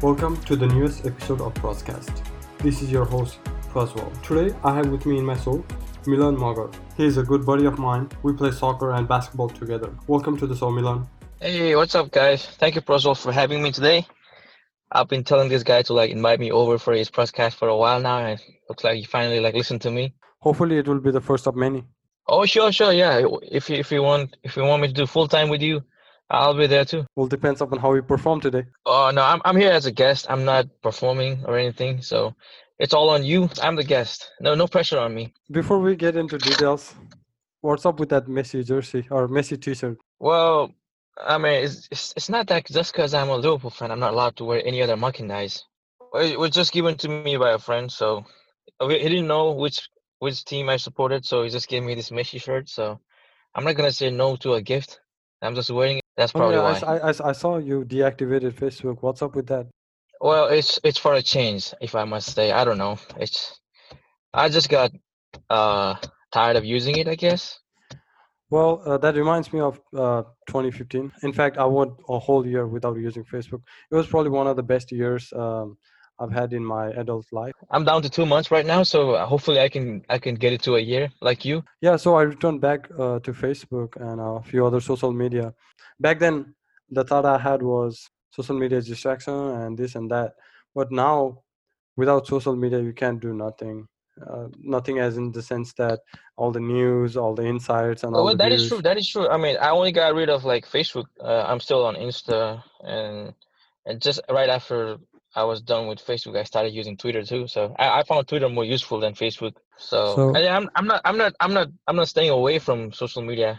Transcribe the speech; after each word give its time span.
Welcome 0.00 0.36
to 0.42 0.54
the 0.54 0.68
newest 0.68 1.06
episode 1.06 1.40
of 1.40 1.52
Proscast. 1.54 2.24
This 2.58 2.82
is 2.82 2.92
your 2.92 3.04
host, 3.04 3.40
Praswell. 3.72 4.12
Today, 4.22 4.56
I 4.62 4.76
have 4.76 4.90
with 4.90 5.04
me 5.06 5.18
in 5.18 5.24
my 5.24 5.36
soul 5.36 5.66
Milan 6.06 6.36
Magar. 6.36 6.72
He 6.96 7.04
is 7.04 7.16
a 7.16 7.24
good 7.24 7.44
buddy 7.44 7.64
of 7.66 7.80
mine. 7.80 8.08
We 8.22 8.32
play 8.32 8.52
soccer 8.52 8.92
and 8.92 9.08
basketball 9.08 9.48
together. 9.48 9.92
Welcome 10.06 10.36
to 10.36 10.46
the 10.46 10.54
show, 10.54 10.70
Milan. 10.70 11.08
Hey, 11.40 11.74
what's 11.74 11.96
up, 11.96 12.12
guys? 12.12 12.46
Thank 12.46 12.76
you, 12.76 12.80
Praswell, 12.80 13.20
for 13.20 13.32
having 13.32 13.60
me 13.60 13.72
today. 13.72 14.06
I've 14.92 15.08
been 15.08 15.24
telling 15.24 15.48
this 15.48 15.64
guy 15.64 15.82
to 15.82 15.94
like 15.94 16.12
invite 16.12 16.38
me 16.38 16.52
over 16.52 16.78
for 16.78 16.92
his 16.92 17.10
Proscast 17.10 17.54
for 17.54 17.66
a 17.66 17.76
while 17.76 18.00
now, 18.00 18.18
and 18.18 18.38
it 18.38 18.46
looks 18.68 18.84
like 18.84 18.98
he 18.98 19.04
finally 19.04 19.40
like 19.40 19.56
listened 19.56 19.80
to 19.80 19.90
me. 19.90 20.14
Hopefully, 20.38 20.78
it 20.78 20.86
will 20.86 21.00
be 21.00 21.10
the 21.10 21.20
first 21.20 21.48
of 21.48 21.56
many. 21.56 21.82
Oh, 22.28 22.46
sure, 22.46 22.70
sure, 22.70 22.92
yeah. 22.92 23.26
If 23.50 23.68
you 23.68 23.74
if 23.74 23.90
you 23.90 24.04
want 24.04 24.36
if 24.44 24.56
you 24.56 24.62
want 24.62 24.80
me 24.80 24.86
to 24.86 24.94
do 24.94 25.06
full 25.06 25.26
time 25.26 25.48
with 25.48 25.60
you, 25.60 25.82
I'll 26.30 26.54
be 26.54 26.66
there 26.66 26.84
too. 26.84 27.06
Well, 27.16 27.26
depends 27.26 27.60
upon 27.60 27.78
how 27.78 27.94
you 27.94 28.02
perform 28.02 28.40
today. 28.40 28.66
Oh 28.84 29.10
no, 29.14 29.22
I'm 29.22 29.40
I'm 29.44 29.56
here 29.56 29.72
as 29.72 29.86
a 29.86 29.92
guest. 29.92 30.26
I'm 30.28 30.44
not 30.44 30.66
performing 30.82 31.44
or 31.46 31.56
anything, 31.58 32.02
so 32.02 32.34
it's 32.78 32.92
all 32.92 33.08
on 33.10 33.24
you. 33.24 33.48
I'm 33.62 33.76
the 33.76 33.84
guest. 33.84 34.30
No 34.40 34.54
no 34.54 34.66
pressure 34.66 34.98
on 34.98 35.14
me. 35.14 35.32
Before 35.50 35.78
we 35.78 35.96
get 35.96 36.16
into 36.16 36.36
details, 36.36 36.94
what's 37.62 37.86
up 37.86 37.98
with 37.98 38.10
that 38.10 38.26
Messi 38.26 38.64
jersey 38.64 39.06
or 39.10 39.26
Messi 39.28 39.60
T-shirt? 39.60 39.98
Well, 40.20 40.74
I 41.16 41.38
mean, 41.38 41.64
it's 41.64 41.88
it's, 41.90 42.12
it's 42.16 42.28
not 42.28 42.46
that 42.48 42.66
just 42.66 42.92
because 42.92 43.14
I'm 43.14 43.30
a 43.30 43.36
Liverpool 43.36 43.70
fan, 43.70 43.90
I'm 43.90 44.00
not 44.00 44.12
allowed 44.12 44.36
to 44.36 44.44
wear 44.44 44.62
any 44.64 44.82
other 44.82 44.96
merchandise. 44.96 45.64
It 46.14 46.38
was 46.38 46.50
just 46.50 46.72
given 46.72 46.96
to 46.98 47.08
me 47.08 47.36
by 47.36 47.52
a 47.52 47.58
friend, 47.58 47.90
so 47.90 48.24
he 48.80 48.98
didn't 48.98 49.26
know 49.26 49.52
which 49.52 49.88
which 50.18 50.44
team 50.44 50.68
I 50.68 50.76
supported, 50.76 51.24
so 51.24 51.42
he 51.42 51.48
just 51.48 51.68
gave 51.68 51.82
me 51.82 51.94
this 51.94 52.10
Messi 52.10 52.40
shirt. 52.40 52.68
So 52.68 53.00
I'm 53.54 53.64
not 53.64 53.76
gonna 53.76 53.92
say 53.92 54.10
no 54.10 54.36
to 54.36 54.54
a 54.54 54.62
gift. 54.62 55.00
I'm 55.40 55.54
just 55.54 55.70
wearing 55.70 56.00
That's 56.18 56.32
Oh, 56.34 56.40
probably 56.40 56.56
yeah, 56.56 56.62
why. 56.62 56.98
I, 56.98 57.10
I, 57.10 57.30
I 57.30 57.32
saw 57.32 57.58
you 57.58 57.84
deactivated 57.84 58.52
Facebook. 58.52 58.98
What's 59.02 59.22
up 59.22 59.36
with 59.36 59.46
that? 59.46 59.68
Well, 60.20 60.46
it's 60.48 60.80
it's 60.82 60.98
for 60.98 61.14
a 61.14 61.22
change, 61.22 61.72
if 61.80 61.94
I 61.94 62.04
must 62.04 62.34
say. 62.34 62.50
I 62.50 62.64
don't 62.64 62.76
know. 62.76 62.98
It's 63.18 63.60
I 64.34 64.48
just 64.48 64.68
got 64.68 64.90
uh 65.48 65.94
tired 66.32 66.56
of 66.56 66.64
using 66.64 66.96
it, 66.96 67.06
I 67.06 67.14
guess. 67.14 67.60
Well, 68.50 68.82
uh, 68.84 68.98
that 68.98 69.14
reminds 69.14 69.52
me 69.52 69.60
of 69.60 69.78
uh, 69.94 70.22
2015. 70.48 71.12
In 71.22 71.32
fact, 71.32 71.58
I 71.58 71.66
went 71.66 71.92
a 72.08 72.18
whole 72.18 72.46
year 72.46 72.66
without 72.66 72.96
using 72.96 73.22
Facebook. 73.24 73.60
It 73.90 73.94
was 73.94 74.06
probably 74.06 74.30
one 74.30 74.46
of 74.46 74.56
the 74.56 74.62
best 74.62 74.90
years 74.90 75.32
um, 75.36 75.76
I've 76.20 76.32
had 76.32 76.52
in 76.52 76.64
my 76.64 76.88
adult 76.90 77.26
life. 77.32 77.54
I'm 77.70 77.84
down 77.84 78.02
to 78.02 78.10
two 78.10 78.26
months 78.26 78.50
right 78.50 78.66
now, 78.66 78.82
so 78.82 79.12
uh, 79.12 79.26
hopefully 79.26 79.60
I 79.60 79.68
can 79.68 80.04
I 80.08 80.18
can 80.18 80.34
get 80.34 80.52
it 80.52 80.62
to 80.62 80.76
a 80.76 80.80
year 80.80 81.10
like 81.20 81.44
you. 81.44 81.64
Yeah, 81.80 81.96
so 81.96 82.16
I 82.16 82.22
returned 82.22 82.60
back 82.60 82.88
uh, 82.98 83.20
to 83.20 83.32
Facebook 83.32 83.96
and 83.96 84.20
a 84.20 84.42
few 84.42 84.66
other 84.66 84.80
social 84.80 85.12
media. 85.12 85.54
Back 86.00 86.18
then, 86.18 86.54
the 86.90 87.04
thought 87.04 87.24
I 87.24 87.38
had 87.38 87.62
was 87.62 88.10
social 88.30 88.58
media 88.58 88.78
is 88.78 88.86
distraction 88.86 89.34
and 89.34 89.78
this 89.78 89.94
and 89.94 90.10
that. 90.10 90.34
But 90.74 90.90
now, 90.90 91.42
without 91.96 92.26
social 92.26 92.56
media, 92.56 92.80
you 92.80 92.92
can't 92.92 93.20
do 93.20 93.32
nothing. 93.34 93.86
Uh, 94.26 94.48
nothing 94.58 94.98
as 94.98 95.16
in 95.16 95.30
the 95.30 95.42
sense 95.42 95.72
that 95.74 96.00
all 96.36 96.50
the 96.50 96.60
news, 96.60 97.16
all 97.16 97.34
the 97.34 97.46
insights, 97.46 98.02
and 98.02 98.16
all 98.16 98.24
Well, 98.24 98.36
that 98.36 98.50
is 98.50 98.66
true. 98.68 98.82
That 98.82 98.98
is 98.98 99.08
true. 99.08 99.28
I 99.28 99.36
mean, 99.36 99.56
I 99.60 99.70
only 99.70 99.92
got 99.92 100.14
rid 100.14 100.28
of 100.28 100.44
like 100.44 100.66
Facebook. 100.66 101.06
Uh, 101.20 101.44
I'm 101.46 101.60
still 101.60 101.84
on 101.84 101.94
Insta, 101.94 102.62
and 102.82 103.32
and 103.86 104.02
just 104.02 104.20
right 104.28 104.48
after 104.48 104.98
I 105.40 105.44
was 105.44 105.60
done 105.72 105.84
with 105.90 106.00
Facebook, 106.10 106.36
I 106.36 106.44
started 106.52 106.72
using 106.80 106.96
Twitter 107.02 107.22
too. 107.32 107.46
So 107.54 107.60
I, 107.78 107.86
I 107.98 108.02
found 108.02 108.26
Twitter 108.26 108.48
more 108.48 108.64
useful 108.76 108.98
than 109.04 109.12
Facebook. 109.14 109.54
So, 109.90 109.98
So- 110.16 110.36
I, 110.36 110.40
I'm 110.56 110.66
I'm 110.76 110.86
not 110.90 111.00
I'm 111.08 111.16
not 111.22 111.32
I'm 111.44 111.54
not 111.58 111.68
I'm 111.86 111.96
not 112.00 112.08
staying 112.14 112.30
away 112.30 112.58
from 112.66 112.92
social 113.02 113.22
media. 113.30 113.50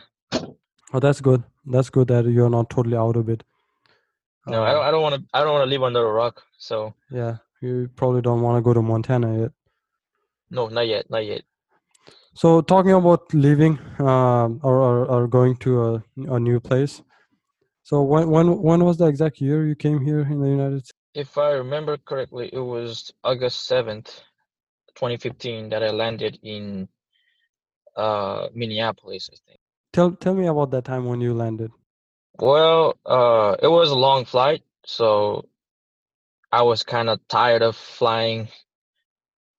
Oh, 0.93 0.99
that's 1.05 1.21
good. 1.21 1.41
That's 1.73 1.89
good 1.89 2.07
that 2.09 2.25
you're 2.25 2.49
not 2.57 2.69
totally 2.69 2.97
out 2.97 3.15
of 3.21 3.29
it. 3.29 3.41
No, 4.47 4.63
I 4.69 4.71
don't 4.73 4.85
I 4.87 4.91
don't 4.91 5.03
want 5.07 5.15
to 5.15 5.21
I 5.33 5.39
don't 5.43 5.53
want 5.55 5.65
to 5.67 5.71
live 5.73 5.83
under 5.89 6.03
a 6.05 6.13
rock. 6.21 6.35
So 6.57 6.93
Yeah, 7.19 7.33
you 7.61 7.89
probably 7.95 8.21
don't 8.27 8.41
want 8.41 8.57
to 8.57 8.61
go 8.67 8.73
to 8.73 8.81
Montana 8.81 9.29
yet. 9.41 9.51
no, 10.49 10.67
not 10.67 10.87
yet, 10.93 11.09
not 11.09 11.23
yet. 11.31 11.43
So 12.41 12.61
talking 12.61 12.93
about 13.01 13.33
leaving 13.45 13.73
um, 13.99 14.59
or, 14.67 14.75
or 14.87 14.97
or 15.13 15.27
going 15.27 15.55
to 15.65 15.71
a, 15.87 15.93
a 16.35 16.39
new 16.47 16.59
place. 16.59 17.01
So 17.89 18.01
when 18.11 18.29
when 18.35 18.47
when 18.69 18.83
was 18.87 18.97
the 18.97 19.07
exact 19.13 19.39
year 19.47 19.59
you 19.71 19.75
came 19.85 19.99
here 20.09 20.21
in 20.33 20.37
the 20.43 20.49
United 20.59 20.81
States? 20.85 20.98
If 21.13 21.37
I 21.37 21.51
remember 21.51 21.97
correctly, 21.97 22.49
it 22.53 22.59
was 22.59 23.11
August 23.23 23.65
seventh, 23.65 24.07
2015, 24.95 25.69
that 25.69 25.83
I 25.83 25.89
landed 25.91 26.39
in 26.43 26.87
uh 27.95 28.47
Minneapolis, 28.53 29.29
I 29.33 29.37
think. 29.47 29.59
Tell 29.93 30.11
tell 30.11 30.35
me 30.35 30.47
about 30.47 30.71
that 30.71 30.85
time 30.85 31.05
when 31.05 31.21
you 31.21 31.33
landed. 31.33 31.71
Well, 32.39 32.97
uh, 33.05 33.57
it 33.61 33.67
was 33.67 33.91
a 33.91 33.95
long 33.95 34.25
flight, 34.25 34.63
so 34.85 35.49
I 36.51 36.63
was 36.63 36.83
kind 36.83 37.09
of 37.09 37.19
tired 37.27 37.61
of 37.61 37.75
flying 37.75 38.47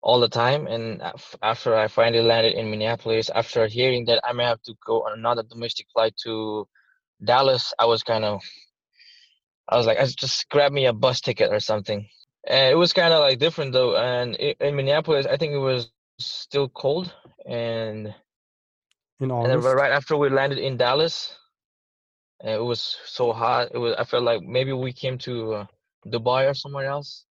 all 0.02 0.20
the 0.20 0.28
time. 0.28 0.66
And 0.66 1.02
after 1.42 1.76
I 1.76 1.88
finally 1.88 2.22
landed 2.22 2.54
in 2.54 2.70
Minneapolis, 2.70 3.30
after 3.30 3.66
hearing 3.66 4.06
that 4.06 4.20
I 4.24 4.32
may 4.32 4.44
have 4.44 4.62
to 4.62 4.74
go 4.86 5.02
on 5.02 5.18
another 5.18 5.42
domestic 5.42 5.86
flight 5.92 6.14
to 6.24 6.66
Dallas, 7.22 7.74
I 7.78 7.86
was 7.86 8.02
kind 8.02 8.24
of, 8.24 8.42
I 9.70 9.76
was 9.76 9.86
like, 9.86 9.98
I 9.98 10.06
just 10.06 10.48
grab 10.48 10.72
me 10.72 10.86
a 10.86 10.92
bus 10.92 11.20
ticket 11.20 11.52
or 11.52 11.60
something. 11.60 12.06
And 12.46 12.72
it 12.72 12.74
was 12.74 12.92
kind 12.92 13.14
of 13.14 13.20
like 13.20 13.38
different 13.38 13.72
though. 13.72 13.96
And 13.96 14.36
i 14.40 14.54
in 14.60 14.76
Minneapolis, 14.76 15.26
I 15.26 15.36
think 15.36 15.52
it 15.52 15.58
was 15.58 15.90
still 16.18 16.68
cold. 16.68 17.14
And 17.46 18.14
In 19.20 19.30
and 19.30 19.64
right 19.64 19.92
after 19.92 20.16
we 20.16 20.28
landed 20.28 20.58
in 20.58 20.76
Dallas, 20.76 21.36
and 22.40 22.50
it 22.50 22.62
was 22.62 22.98
so 23.04 23.32
hot. 23.32 23.68
It 23.72 23.78
was. 23.78 23.94
I 23.98 24.04
felt 24.04 24.24
like 24.24 24.42
maybe 24.42 24.72
we 24.72 24.92
came 24.92 25.18
to 25.18 25.54
uh, 25.54 25.66
Dubai 26.06 26.50
or 26.50 26.54
somewhere 26.54 26.86
else. 26.86 27.26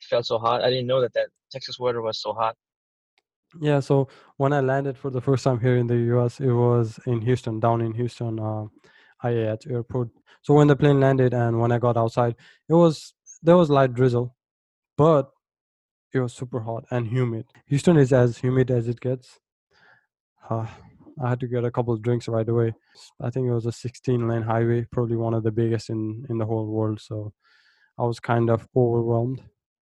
It 0.00 0.06
felt 0.06 0.26
so 0.26 0.38
hot. 0.38 0.62
I 0.62 0.70
didn't 0.70 0.86
know 0.86 1.00
that 1.00 1.14
that 1.14 1.28
Texas 1.50 1.78
weather 1.78 2.00
was 2.00 2.20
so 2.22 2.32
hot. 2.32 2.54
Yeah, 3.60 3.80
so 3.80 4.08
when 4.36 4.52
I 4.52 4.60
landed 4.60 4.96
for 4.96 5.10
the 5.10 5.20
first 5.20 5.44
time 5.44 5.60
here 5.60 5.76
in 5.76 5.86
the 5.86 5.98
US, 6.16 6.40
it 6.40 6.52
was 6.52 6.98
in 7.06 7.20
Houston, 7.20 7.60
down 7.60 7.80
in 7.80 7.92
Houston, 7.92 8.38
uh, 8.40 8.66
IAH 9.24 9.70
airport. 9.70 10.08
So 10.42 10.54
when 10.54 10.68
the 10.68 10.76
plane 10.76 11.00
landed 11.00 11.34
and 11.34 11.60
when 11.60 11.72
I 11.72 11.78
got 11.78 11.96
outside, 11.96 12.36
it 12.68 12.74
was 12.74 13.14
there 13.42 13.56
was 13.56 13.70
light 13.70 13.94
drizzle, 13.94 14.34
but 14.96 15.30
it 16.12 16.20
was 16.20 16.32
super 16.34 16.60
hot 16.60 16.84
and 16.90 17.06
humid. 17.06 17.46
Houston 17.66 17.96
is 17.96 18.12
as 18.12 18.38
humid 18.38 18.70
as 18.70 18.88
it 18.88 19.00
gets. 19.00 19.38
Uh, 20.48 20.66
I 21.22 21.30
had 21.30 21.40
to 21.40 21.46
get 21.46 21.64
a 21.64 21.70
couple 21.70 21.94
of 21.94 22.02
drinks 22.02 22.28
right 22.28 22.48
away. 22.48 22.74
I 23.20 23.30
think 23.30 23.46
it 23.46 23.52
was 23.52 23.66
a 23.66 23.72
16 23.72 24.28
lane 24.28 24.42
highway, 24.42 24.86
probably 24.90 25.16
one 25.16 25.34
of 25.34 25.42
the 25.42 25.52
biggest 25.52 25.90
in 25.90 26.26
in 26.28 26.38
the 26.38 26.46
whole 26.46 26.66
world. 26.66 27.00
So 27.00 27.32
I 27.98 28.04
was 28.04 28.20
kind 28.20 28.50
of 28.50 28.66
overwhelmed. 28.76 29.42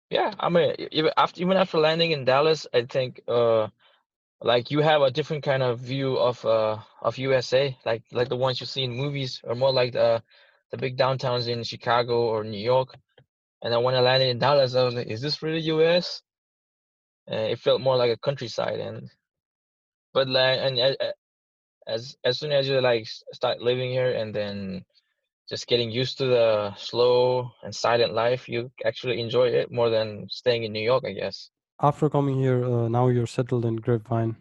Yeah, 0.09 0.33
I 0.39 0.49
mean, 0.49 0.75
even 0.91 1.11
after 1.17 1.41
even 1.41 1.57
after 1.57 1.77
landing 1.77 2.11
in 2.11 2.25
Dallas, 2.25 2.65
I 2.73 2.83
think 2.83 3.21
uh 3.27 3.67
like 4.41 4.71
you 4.71 4.79
have 4.81 5.01
a 5.01 5.11
different 5.11 5.43
kind 5.43 5.63
of 5.63 5.79
view 5.79 6.17
of 6.17 6.43
uh 6.45 6.77
of 7.01 7.17
USA, 7.17 7.77
like 7.85 8.03
like 8.11 8.29
the 8.29 8.37
ones 8.37 8.59
you 8.59 8.65
see 8.67 8.83
in 8.83 8.93
movies, 8.95 9.41
or 9.43 9.55
more 9.55 9.73
like 9.73 9.93
the 9.93 10.23
the 10.71 10.77
big 10.77 10.97
downtowns 10.97 11.47
in 11.47 11.63
Chicago 11.63 12.27
or 12.27 12.43
New 12.43 12.59
York. 12.63 12.95
And 13.61 13.73
then 13.73 13.83
when 13.83 13.95
I 13.95 13.99
landed 14.01 14.29
in 14.29 14.39
Dallas, 14.39 14.75
I 14.75 14.83
was 14.83 14.95
like, 14.95 15.07
is 15.07 15.21
this 15.21 15.43
really 15.43 15.61
US? 15.61 16.21
And 17.27 17.51
it 17.51 17.59
felt 17.59 17.81
more 17.81 17.97
like 17.97 18.11
a 18.11 18.17
countryside, 18.17 18.79
and 18.79 19.09
but 20.13 20.27
like 20.29 20.59
and 20.59 20.97
as 21.87 22.15
as 22.23 22.39
soon 22.39 22.51
as 22.51 22.67
you 22.67 22.79
like 22.81 23.07
start 23.33 23.61
living 23.61 23.89
here 23.91 24.11
and 24.13 24.33
then 24.33 24.85
just 25.49 25.67
getting 25.67 25.91
used 25.91 26.17
to 26.19 26.25
the 26.25 26.75
slow 26.75 27.51
and 27.63 27.75
silent 27.75 28.13
life, 28.13 28.47
you 28.47 28.71
actually 28.85 29.19
enjoy 29.19 29.47
it 29.47 29.71
more 29.71 29.89
than 29.89 30.27
staying 30.29 30.63
in 30.63 30.71
New 30.71 30.83
York, 30.83 31.03
I 31.05 31.13
guess. 31.13 31.49
After 31.81 32.09
coming 32.09 32.37
here, 32.37 32.63
uh, 32.65 32.87
now 32.89 33.07
you're 33.07 33.27
settled 33.27 33.65
in 33.65 33.77
Grapevine, 33.77 34.35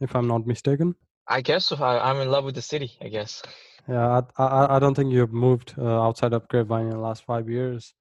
if 0.00 0.14
I'm 0.16 0.26
not 0.26 0.46
mistaken. 0.46 0.94
I 1.28 1.40
guess 1.40 1.66
so. 1.66 1.76
I, 1.76 2.10
I'm 2.10 2.20
in 2.20 2.30
love 2.30 2.44
with 2.44 2.54
the 2.56 2.62
city, 2.62 2.92
I 3.00 3.08
guess. 3.08 3.42
Yeah, 3.88 4.22
I, 4.38 4.42
I, 4.42 4.76
I 4.76 4.78
don't 4.78 4.94
think 4.94 5.12
you've 5.12 5.32
moved 5.32 5.74
uh, 5.78 6.02
outside 6.02 6.32
of 6.32 6.48
Grapevine 6.48 6.86
in 6.86 6.90
the 6.90 6.98
last 6.98 7.24
five 7.24 7.48
years. 7.48 7.94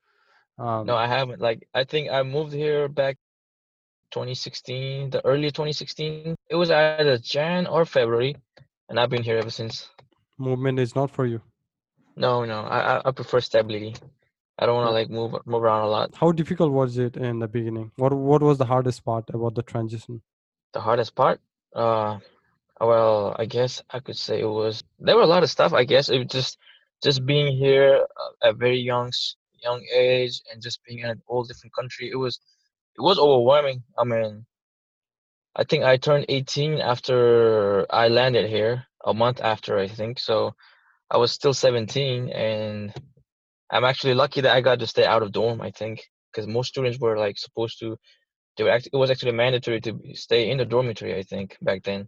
Um, 0.58 0.88
No, 0.88 0.96
I 0.96 1.08
haven't. 1.08 1.40
Like, 1.40 1.68
I 1.74 1.84
think 1.84 2.10
I 2.12 2.24
moved 2.24 2.54
here 2.54 2.88
back 2.88 3.18
2016, 4.12 5.12
the 5.12 5.26
early 5.26 5.52
2016. 5.52 6.36
It 6.50 6.56
was 6.56 6.72
either 6.72 7.18
Jan 7.18 7.68
or 7.68 7.86
February, 7.86 8.36
and 8.90 9.00
I've 9.00 9.10
been 9.10 9.24
here 9.24 9.38
ever 9.38 9.50
since. 9.50 9.90
movement 10.38 10.80
is 10.80 10.96
not 10.96 11.12
for 11.12 11.26
you. 11.26 11.42
No, 12.16 12.46
no, 12.46 12.62
I, 12.62 13.02
I 13.06 13.12
prefer 13.12 13.40
stability. 13.40 13.96
I 14.60 14.66
don't 14.66 14.76
want 14.76 14.88
to 14.88 14.92
like 14.92 15.10
move 15.10 15.34
move 15.46 15.64
around 15.64 15.84
a 15.84 15.88
lot. 15.88 16.16
How 16.16 16.32
difficult 16.32 16.72
was 16.72 16.98
it 16.98 17.18
in 17.18 17.40
the 17.40 17.48
beginning? 17.48 17.92
What 17.96 18.14
what 18.14 18.42
was 18.42 18.58
the 18.58 18.66
hardest 18.66 19.04
part 19.04 19.30
about 19.30 19.56
the 19.56 19.64
transition? 19.64 20.22
The 20.74 20.82
hardest 20.82 21.16
part, 21.16 21.40
uh, 21.76 22.20
well, 22.80 23.36
I 23.38 23.46
guess 23.46 23.82
I 23.90 24.00
could 24.00 24.18
say 24.18 24.42
it 24.42 24.46
was 24.46 24.84
there 25.00 25.16
were 25.16 25.24
a 25.24 25.34
lot 25.36 25.44
of 25.44 25.50
stuff. 25.50 25.74
I 25.74 25.84
guess 25.86 26.10
it 26.10 26.20
was 26.20 26.28
just 26.28 26.58
just 27.04 27.26
being 27.26 27.56
here 27.56 28.06
uh, 28.22 28.50
at 28.50 28.58
very 28.58 28.80
young 28.80 29.12
young 29.64 29.84
age 29.94 30.42
and 30.52 30.62
just 30.62 30.84
being 30.84 31.00
in 31.00 31.10
a 31.10 31.16
whole 31.26 31.44
different 31.44 31.74
country. 31.74 32.10
It 32.12 32.18
was 32.18 32.40
it 32.96 33.02
was 33.02 33.18
overwhelming. 33.18 33.84
I 33.98 34.04
mean, 34.04 34.46
I 35.56 35.64
think 35.64 35.84
I 35.84 35.98
turned 35.98 36.26
18 36.30 36.80
after 36.80 37.86
I 37.90 38.08
landed 38.08 38.50
here, 38.50 38.86
a 39.04 39.14
month 39.14 39.42
after 39.42 39.78
I 39.80 39.88
think. 39.88 40.20
So 40.20 40.54
I 41.10 41.18
was 41.18 41.32
still 41.32 41.54
17 41.54 42.30
and 42.30 42.94
I'm 43.74 43.84
actually 43.84 44.14
lucky 44.14 44.42
that 44.42 44.56
I 44.56 44.62
got 44.62 44.80
to 44.80 44.88
stay 44.88 45.06
out 45.06 45.24
of 45.24 45.32
dorm. 45.32 45.60
I 45.62 45.72
think 45.72 46.04
because 46.32 46.48
most 46.48 46.70
students 46.70 47.00
were 47.00 47.18
like 47.18 47.38
supposed 47.38 47.80
to. 47.80 47.98
They 48.56 48.64
were 48.64 48.70
act- 48.70 48.90
it 48.94 48.98
was 48.98 49.10
actually 49.10 49.32
mandatory 49.32 49.82
to 49.82 50.00
stay 50.14 50.52
in 50.52 50.58
the 50.60 50.66
dormitory. 50.66 51.16
I 51.16 51.24
think 51.24 51.58
back 51.62 51.84
then. 51.84 52.08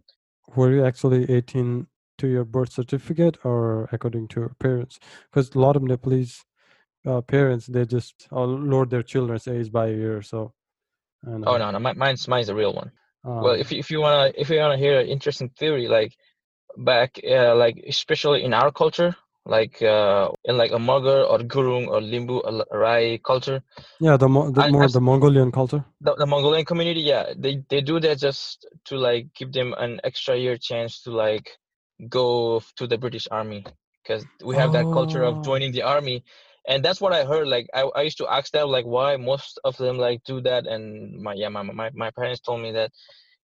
Were 0.54 0.72
you 0.72 0.84
actually 0.84 1.28
18 1.30 1.88
to 2.18 2.28
your 2.28 2.44
birth 2.44 2.72
certificate 2.72 3.36
or 3.44 3.88
according 3.92 4.28
to 4.28 4.40
your 4.40 4.54
parents? 4.60 5.00
Because 5.28 5.54
a 5.54 5.58
lot 5.58 5.76
of 5.76 5.82
Nepalese 5.82 6.44
uh, 7.04 7.20
parents 7.20 7.66
they 7.66 7.84
just 7.84 8.28
uh, 8.32 8.44
lower 8.44 8.86
their 8.86 9.02
children's 9.02 9.48
age 9.48 9.70
by 9.72 9.88
a 9.88 9.92
year. 9.92 10.22
So. 10.22 10.52
And, 11.24 11.44
oh 11.48 11.54
uh, 11.54 11.58
no, 11.58 11.70
no, 11.72 11.78
my, 11.80 11.92
mine's 11.94 12.28
mine's 12.28 12.48
a 12.48 12.54
real 12.54 12.72
one. 12.72 12.92
well, 13.24 13.54
um, 13.54 13.60
if 13.60 13.72
you- 13.72 13.80
if 13.80 13.90
you 13.90 14.00
wanna 14.00 14.32
if 14.36 14.50
you 14.50 14.58
wanna 14.60 14.76
hear 14.78 15.00
an 15.00 15.08
interesting 15.08 15.48
theory, 15.58 15.88
like 15.88 16.12
back 16.76 17.18
uh, 17.28 17.54
like 17.56 17.82
especially 17.88 18.44
in 18.44 18.54
our 18.54 18.70
culture, 18.70 19.16
like 19.46 19.82
uh, 19.82 20.30
in 20.44 20.58
like 20.58 20.72
a 20.72 20.78
Magar 20.78 21.28
or 21.30 21.38
Gurung 21.40 21.88
or 21.88 22.00
Limbu 22.00 22.42
or 22.44 22.66
Rai 22.78 23.18
culture, 23.18 23.62
yeah, 24.00 24.16
the, 24.16 24.28
Mo- 24.28 24.50
the 24.50 24.62
I- 24.62 24.66
more 24.66 24.88
I've- 24.88 24.92
the 24.92 25.00
Mongolian 25.00 25.52
culture. 25.52 25.84
the, 26.00 26.14
the 26.16 26.26
Mongolian 26.26 26.64
community, 26.66 27.00
yeah, 27.02 27.32
they 27.36 27.62
they 27.70 27.80
do 27.80 28.00
that 28.00 28.18
just 28.18 28.66
to 28.86 28.96
like 28.96 29.28
give 29.34 29.52
them 29.52 29.74
an 29.78 30.00
extra 30.04 30.36
year 30.36 30.56
chance 30.56 31.02
to 31.02 31.10
like 31.12 31.50
go 32.08 32.60
to 32.76 32.86
the 32.86 32.98
British 32.98 33.28
Army 33.30 33.64
because 34.02 34.26
we 34.44 34.56
have 34.56 34.72
that 34.72 34.90
culture 34.90 35.22
Oh. 35.22 35.24
of 35.24 35.42
joining 35.42 35.72
the 35.72 35.82
army, 35.82 36.24
and 36.68 36.84
that's 36.84 37.00
what 37.00 37.12
I 37.12 37.24
heard. 37.24 37.48
Like 37.48 37.66
I, 37.74 37.82
I 37.96 38.02
used 38.02 38.18
to 38.18 38.28
ask 38.28 38.52
them 38.52 38.68
like 38.68 38.86
why 38.86 39.16
most 39.16 39.60
of 39.64 39.76
them 39.78 39.98
like 39.98 40.22
do 40.24 40.40
that, 40.42 40.66
and 40.66 41.20
my 41.22 41.34
yeah 41.34 41.48
my 41.48 41.62
my 41.62 41.90
my 41.94 42.10
parents 42.10 42.40
told 42.40 42.62
me 42.62 42.72
that 42.72 42.90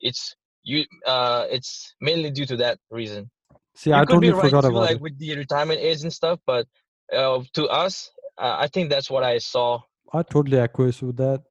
it's 0.00 0.34
you 0.64 0.84
uh 1.06 1.46
it's 1.50 1.94
mainly 2.00 2.30
due 2.30 2.46
to 2.46 2.56
that 2.58 2.78
reason. 2.90 3.30
See, 3.74 3.92
I 3.92 4.04
totally 4.04 4.30
right 4.32 4.42
forgot 4.42 4.62
too, 4.62 4.68
about 4.70 4.82
like 4.82 4.96
it. 4.96 5.02
with 5.02 5.18
the 5.18 5.36
retirement 5.36 5.80
age 5.80 6.02
and 6.02 6.12
stuff, 6.12 6.40
but 6.46 6.66
uh, 7.12 7.42
to 7.54 7.66
us, 7.68 8.10
uh, 8.38 8.56
I 8.58 8.68
think 8.68 8.90
that's 8.90 9.10
what 9.10 9.24
I 9.24 9.38
saw. 9.38 9.80
I 10.12 10.22
totally 10.22 10.58
acquiesce 10.58 11.02
with 11.02 11.16
that. 11.16 11.42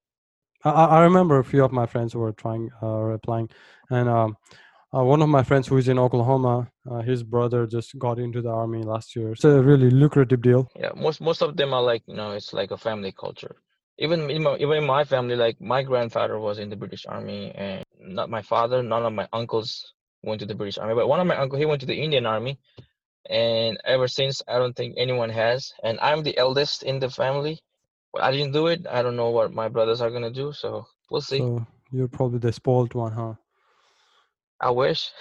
I, 0.64 0.70
I 0.70 1.02
remember 1.02 1.40
a 1.40 1.44
few 1.44 1.64
of 1.64 1.72
my 1.72 1.86
friends 1.88 2.14
who 2.14 2.20
were 2.20 2.32
trying 2.32 2.70
uh, 2.82 2.88
or 2.88 3.14
applying, 3.14 3.50
and 3.90 4.08
um, 4.08 4.38
uh, 4.96 5.04
one 5.04 5.22
of 5.22 5.30
my 5.30 5.44
friends 5.44 5.68
who 5.68 5.78
is 5.78 5.88
in 5.88 5.98
Oklahoma, 5.98 6.70
uh, 6.90 7.02
his 7.02 7.24
brother 7.24 7.66
just 7.66 7.98
got 7.98 8.20
into 8.20 8.42
the 8.42 8.50
army 8.50 8.84
last 8.84 9.16
year. 9.16 9.32
It's 9.32 9.44
a 9.44 9.62
really 9.62 9.90
lucrative 9.90 10.42
deal. 10.42 10.70
yeah 10.76 10.92
most 10.96 11.22
most 11.22 11.42
of 11.42 11.58
them 11.58 11.74
are 11.74 11.82
like 11.82 12.04
you 12.08 12.16
know 12.16 12.32
it's 12.32 12.54
like 12.54 12.72
a 12.72 12.78
family 12.78 13.12
culture 13.12 13.56
even 13.98 14.30
in 14.30 14.44
my, 14.44 14.56
even 14.56 14.78
in 14.78 14.86
my 14.86 15.04
family 15.04 15.36
like 15.36 15.60
my 15.60 15.84
grandfather 15.84 16.40
was 16.40 16.60
in 16.60 16.70
the 16.70 16.76
british 16.76 17.06
army 17.06 17.52
and 17.56 17.84
not 18.00 18.30
my 18.30 18.42
father 18.42 18.82
none 18.82 19.06
of 19.06 19.14
my 19.14 19.28
uncles 19.34 19.94
went 20.24 20.40
to 20.40 20.46
the 20.46 20.56
british 20.56 20.78
army 20.78 20.96
but 20.96 21.08
one 21.08 21.20
of 21.20 21.28
my 21.28 21.38
uncle 21.38 21.58
he 21.60 21.66
went 21.66 21.82
to 21.82 21.88
the 21.88 22.02
indian 22.02 22.26
army 22.26 22.60
and 23.30 23.80
ever 23.86 24.08
since 24.08 24.42
i 24.48 24.58
don't 24.58 24.76
think 24.76 24.96
anyone 24.98 25.30
has 25.30 25.74
and 25.84 26.00
i'm 26.02 26.24
the 26.24 26.38
eldest 26.38 26.84
in 26.84 27.00
the 27.00 27.10
family 27.10 27.60
i 28.20 28.32
didn't 28.32 28.52
do 28.54 28.68
it 28.68 28.86
i 28.90 29.02
don't 29.02 29.16
know 29.16 29.30
what 29.30 29.54
my 29.54 29.68
brothers 29.68 30.02
are 30.02 30.12
gonna 30.12 30.32
do 30.32 30.52
so 30.52 30.86
we'll 31.10 31.22
see 31.22 31.40
So 31.40 31.66
you're 31.92 32.08
probably 32.08 32.40
the 32.40 32.52
spoiled 32.54 32.94
one, 32.94 33.12
huh? 33.14 33.34
i 34.62 34.70
wish 34.70 35.12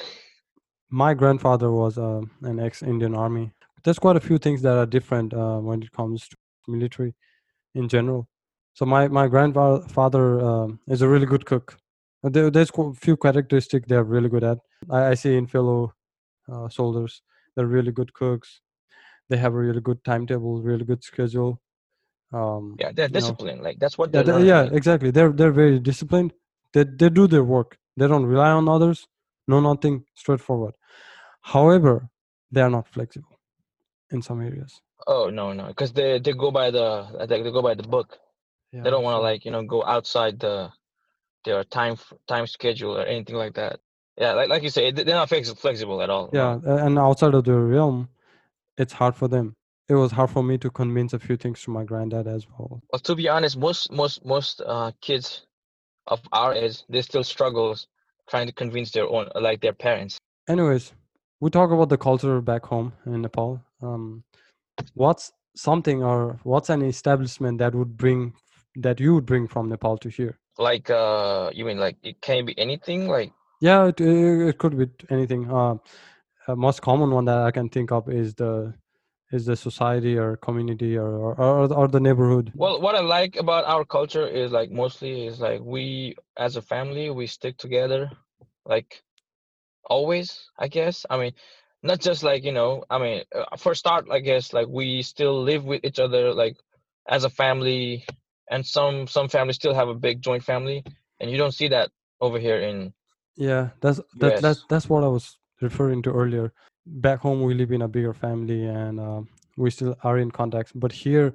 My 0.91 1.15
grandfather 1.15 1.71
was 1.71 1.99
uh, 1.99 2.23
an 2.43 2.61
ex-Indian 2.61 3.15
army. 3.15 3.53
There's 3.85 3.99
quite 3.99 4.17
a 4.17 4.21
few 4.21 4.39
things 4.39 4.63
that 4.63 4.77
are 4.77 4.87
different 4.87 5.33
uh, 5.33 5.59
when 5.59 5.83
it 5.83 5.91
comes 5.93 6.29
to 6.29 6.37
military 6.69 7.15
in 7.75 7.89
general. 7.89 8.29
So 8.75 8.85
my 8.87 9.09
my 9.09 9.29
grandfather 9.29 10.41
um, 10.41 10.81
is 10.89 11.03
a 11.03 11.09
really 11.09 11.27
good 11.27 11.47
cook. 11.47 11.77
There, 12.23 12.51
there's 12.51 12.71
a 12.77 12.93
few 12.95 13.17
characteristics 13.17 13.87
they're 13.89 14.05
really 14.05 14.29
good 14.29 14.45
at. 14.45 14.59
I, 14.91 15.07
I 15.09 15.15
see 15.15 15.37
in 15.37 15.47
fellow 15.47 15.95
uh, 16.53 16.69
soldiers, 16.69 17.23
they're 17.57 17.67
really 17.67 17.93
good 17.93 18.13
cooks. 18.13 18.61
They 19.29 19.37
have 19.39 19.55
a 19.55 19.59
really 19.59 19.81
good 19.81 20.03
timetable, 20.05 20.61
really 20.61 20.85
good 20.85 21.03
schedule. 21.05 21.61
Um, 22.33 22.77
yeah 22.79 22.93
they're 22.95 23.07
you 23.09 23.13
know, 23.15 23.21
disciplined 23.21 23.61
like 23.63 23.79
that's 23.81 23.99
what 23.99 24.11
yeah, 24.15 24.23
they're 24.23 24.25
they- 24.25 24.33
learning, 24.33 24.71
yeah, 24.71 24.77
exactly. 24.77 25.11
They're 25.11 25.33
they're 25.33 25.51
very 25.53 25.79
disciplined. 25.81 26.33
They 26.73 26.85
they 26.85 27.09
do 27.09 27.27
their 27.27 27.43
work. 27.43 27.77
They 27.97 28.07
don't 28.07 28.25
rely 28.27 28.51
on 28.51 28.69
others. 28.69 29.07
No, 29.49 29.59
nothing 29.61 30.05
straightforward. 30.15 30.75
However, 31.41 32.09
they 32.53 32.61
are 32.61 32.71
not 32.71 32.87
flexible 32.89 33.37
in 34.13 34.23
some 34.23 34.41
areas. 34.43 34.81
oh 35.09 35.31
no 35.31 35.53
no 35.53 35.65
because 35.73 35.93
they 35.93 36.19
they 36.21 36.33
go 36.33 36.51
by 36.51 36.71
the 36.71 36.87
they, 37.29 37.43
they 37.43 37.51
go 37.51 37.63
by 37.63 37.75
the 37.75 37.89
book 37.95 38.09
Yeah, 38.73 38.83
they 38.83 38.91
don't 38.91 39.03
want 39.03 39.15
to 39.17 39.23
so- 39.23 39.29
like 39.31 39.45
you 39.47 39.51
know 39.51 39.63
go 39.65 39.81
outside 39.85 40.39
the 40.39 40.71
their 41.45 41.65
time 41.65 41.97
time 42.27 42.47
schedule 42.47 42.97
or 42.97 43.05
anything 43.05 43.37
like 43.37 43.55
that 43.55 43.81
yeah 44.19 44.33
like 44.33 44.49
like 44.49 44.63
you 44.63 44.71
say 44.71 44.91
they- 44.91 45.03
they're 45.05 45.15
not 45.15 45.29
flex- 45.29 45.53
flexible 45.53 46.03
at 46.03 46.11
all 46.11 46.31
yeah, 46.33 46.59
and 46.65 46.99
outside 46.99 47.35
of 47.35 47.45
their 47.45 47.61
realm, 47.61 48.09
it's 48.79 48.93
hard 48.93 49.15
for 49.15 49.29
them. 49.29 49.57
It 49.89 49.95
was 49.95 50.13
hard 50.13 50.31
for 50.31 50.43
me 50.43 50.59
to 50.59 50.71
convince 50.71 51.13
a 51.13 51.19
few 51.19 51.37
things 51.37 51.63
to 51.63 51.71
my 51.71 51.85
granddad 51.85 52.27
as 52.27 52.47
well. 52.49 52.81
well 52.93 53.01
to 53.01 53.15
be 53.15 53.29
honest 53.29 53.57
most 53.59 53.91
most 53.93 54.25
most 54.25 54.63
uh 54.65 54.91
kids 55.01 55.47
of 56.07 56.21
our 56.33 56.55
age 56.55 56.83
they 56.89 57.03
still 57.03 57.25
struggles 57.25 57.87
trying 58.29 58.47
to 58.47 58.53
convince 58.53 58.91
their 58.93 59.09
own 59.09 59.29
like 59.35 59.61
their 59.61 59.73
parents 59.73 60.19
Anyways, 60.49 60.93
we 61.41 61.51
talk 61.51 61.71
about 61.71 61.91
the 61.91 61.99
culture 61.99 62.41
back 62.41 62.67
home 62.67 62.93
in 63.07 63.23
Nepal. 63.23 63.63
Um, 63.83 64.25
what's 64.95 65.31
something 65.55 66.03
or 66.03 66.41
what's 66.43 66.71
an 66.71 66.83
establishment 66.83 67.59
that 67.59 67.73
would 67.75 67.97
bring 67.97 68.35
that 68.75 68.99
you 68.99 69.15
would 69.15 69.27
bring 69.27 69.47
from 69.47 69.69
Nepal 69.69 69.97
to 69.99 70.09
here? 70.09 70.40
Like 70.59 70.91
uh 70.91 71.51
you 71.55 71.65
mean 71.65 71.79
like 71.79 71.97
it 72.03 72.21
can 72.21 72.45
be 72.45 72.59
anything 72.59 73.09
like 73.09 73.33
Yeah, 73.61 73.87
it, 73.89 74.01
it 74.01 74.59
could 74.59 74.77
be 74.79 74.89
anything. 75.11 75.51
Uh, 75.51 75.77
uh, 76.49 76.57
most 76.57 76.83
common 76.83 77.11
one 77.11 77.27
that 77.27 77.39
I 77.39 77.51
can 77.51 77.69
think 77.69 77.93
of 77.93 78.09
is 78.09 78.35
the 78.35 78.75
is 79.33 79.47
the 79.47 79.57
society 79.57 80.17
or 80.19 80.37
community 80.37 80.97
or 80.97 81.09
or, 81.09 81.35
or, 81.41 81.73
or 81.75 81.89
the 81.89 82.01
neighborhood. 82.01 82.53
well 82.55 82.81
what 82.81 82.95
i 82.95 83.01
like 83.01 83.37
about 83.37 83.65
our 83.65 83.85
culture 83.85 84.27
is 84.27 84.53
like 84.53 84.71
mostly 84.71 85.27
is 85.27 85.41
like 85.41 85.61
we 85.63 86.17
as 86.37 86.57
a 86.57 86.63
family 86.63 87.11
we 87.11 87.27
stick 87.27 87.57
together 87.59 88.11
like 88.67 89.03
always 89.85 90.51
i 90.59 90.69
guess 90.69 91.07
i 91.11 91.17
mean 91.17 91.33
not 91.83 92.01
just 92.01 92.23
like 92.23 92.45
you 92.45 92.53
know 92.53 92.85
i 92.91 92.99
mean 92.99 93.23
uh, 93.35 93.57
for 93.57 93.75
start 93.75 94.07
i 94.11 94.19
guess 94.21 94.53
like 94.53 94.69
we 94.69 95.03
still 95.03 95.43
live 95.43 95.65
with 95.65 95.85
each 95.85 95.99
other 95.99 96.33
like 96.35 96.57
as 97.09 97.25
a 97.25 97.31
family 97.31 98.05
and 98.51 98.67
some 98.67 99.07
some 99.07 99.29
families 99.29 99.57
still 99.57 99.75
have 99.75 99.89
a 99.89 99.95
big 99.95 100.21
joint 100.21 100.43
family 100.45 100.85
and 101.21 101.31
you 101.31 101.39
don't 101.39 101.55
see 101.55 101.69
that 101.69 101.91
over 102.21 102.39
here 102.39 102.61
in 102.61 102.93
Yeah, 103.37 103.71
that's 103.81 104.01
that, 104.19 104.41
that's 104.43 104.61
US. 104.61 104.67
that's 104.69 104.89
what 104.89 105.05
I 105.05 105.09
was 105.09 105.39
referring 105.61 106.03
to 106.03 106.11
earlier. 106.11 106.53
Back 106.87 107.21
home, 107.21 107.43
we 107.43 107.55
live 107.55 107.73
in 107.73 107.83
a 107.83 107.89
bigger 107.89 108.13
family, 108.13 108.65
and 108.67 108.99
um, 109.01 109.29
we 109.57 109.71
still 109.71 109.97
are 110.03 110.19
in 110.19 110.31
contact. 110.31 110.73
But 110.75 110.93
here, 110.93 111.35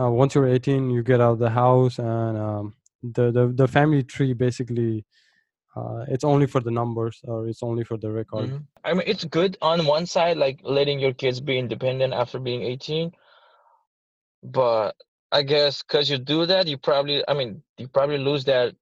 uh, 0.00 0.10
once 0.10 0.34
you're 0.34 0.46
18, 0.46 0.90
you 0.90 1.02
get 1.02 1.20
out 1.20 1.32
of 1.32 1.38
the 1.38 1.50
house, 1.50 1.98
and 1.98 2.38
um, 2.38 2.74
the, 3.02 3.30
the 3.32 3.48
the 3.48 3.68
family 3.68 4.02
tree 4.02 4.32
basically, 4.32 5.04
uh, 5.76 6.04
it's 6.08 6.24
only 6.24 6.46
for 6.46 6.60
the 6.60 6.70
numbers, 6.70 7.20
or 7.24 7.48
it's 7.48 7.62
only 7.62 7.84
for 7.84 7.96
the 7.96 8.10
record. 8.10 8.50
Mhm. 8.50 8.64
i 8.84 8.92
mean 8.94 9.04
it's 9.06 9.24
good 9.24 9.56
on 9.62 9.86
one 9.86 10.06
side 10.06 10.36
like 10.36 10.58
letting 10.62 10.98
your 10.98 11.12
kids 11.14 11.40
be 11.40 11.58
independent 11.58 12.12
after 12.12 12.38
being 12.38 12.62
18 12.62 13.12
but 14.42 14.96
i 15.32 15.42
guess 15.42 15.82
because 15.82 16.08
you 16.10 16.18
do 16.18 16.46
that 16.46 16.66
you 16.68 16.76
probably 16.78 17.22
i 17.28 17.34
mean 17.34 17.62
you 17.78 17.88
probably 17.88 18.18
lose 18.18 18.44
that 18.44 18.74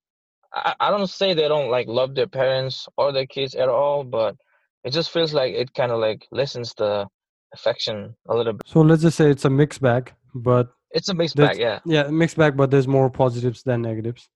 I, 0.52 0.74
I 0.80 0.90
don't 0.90 1.06
say 1.06 1.32
they 1.32 1.48
don't 1.48 1.70
like 1.70 1.86
love 1.86 2.14
their 2.14 2.26
parents 2.26 2.88
or 2.96 3.12
their 3.12 3.26
kids 3.26 3.54
at 3.54 3.68
all 3.68 4.04
but 4.04 4.36
it 4.84 4.92
just 4.92 5.10
feels 5.10 5.32
like 5.32 5.54
it 5.54 5.72
kind 5.74 5.92
of 5.92 6.00
like 6.00 6.26
lessens 6.32 6.74
the 6.74 7.06
affection 7.54 8.14
a 8.28 8.34
little 8.34 8.54
bit 8.54 8.62
So 8.66 8.80
let's 8.80 9.02
just 9.02 9.16
say 9.16 9.30
it's 9.30 9.44
a 9.44 9.50
mixed 9.50 9.80
bag, 9.80 10.12
but 10.34 10.68
it's 10.90 11.08
a 11.08 11.14
mixed 11.14 11.36
bag 11.36 11.58
yeah 11.58 11.78
yeah, 11.84 12.04
mixed 12.10 12.36
bag, 12.36 12.56
but 12.56 12.70
there's 12.70 12.88
more 12.88 13.10
positives 13.10 13.62
than 13.62 13.82
negatives. 13.82 14.28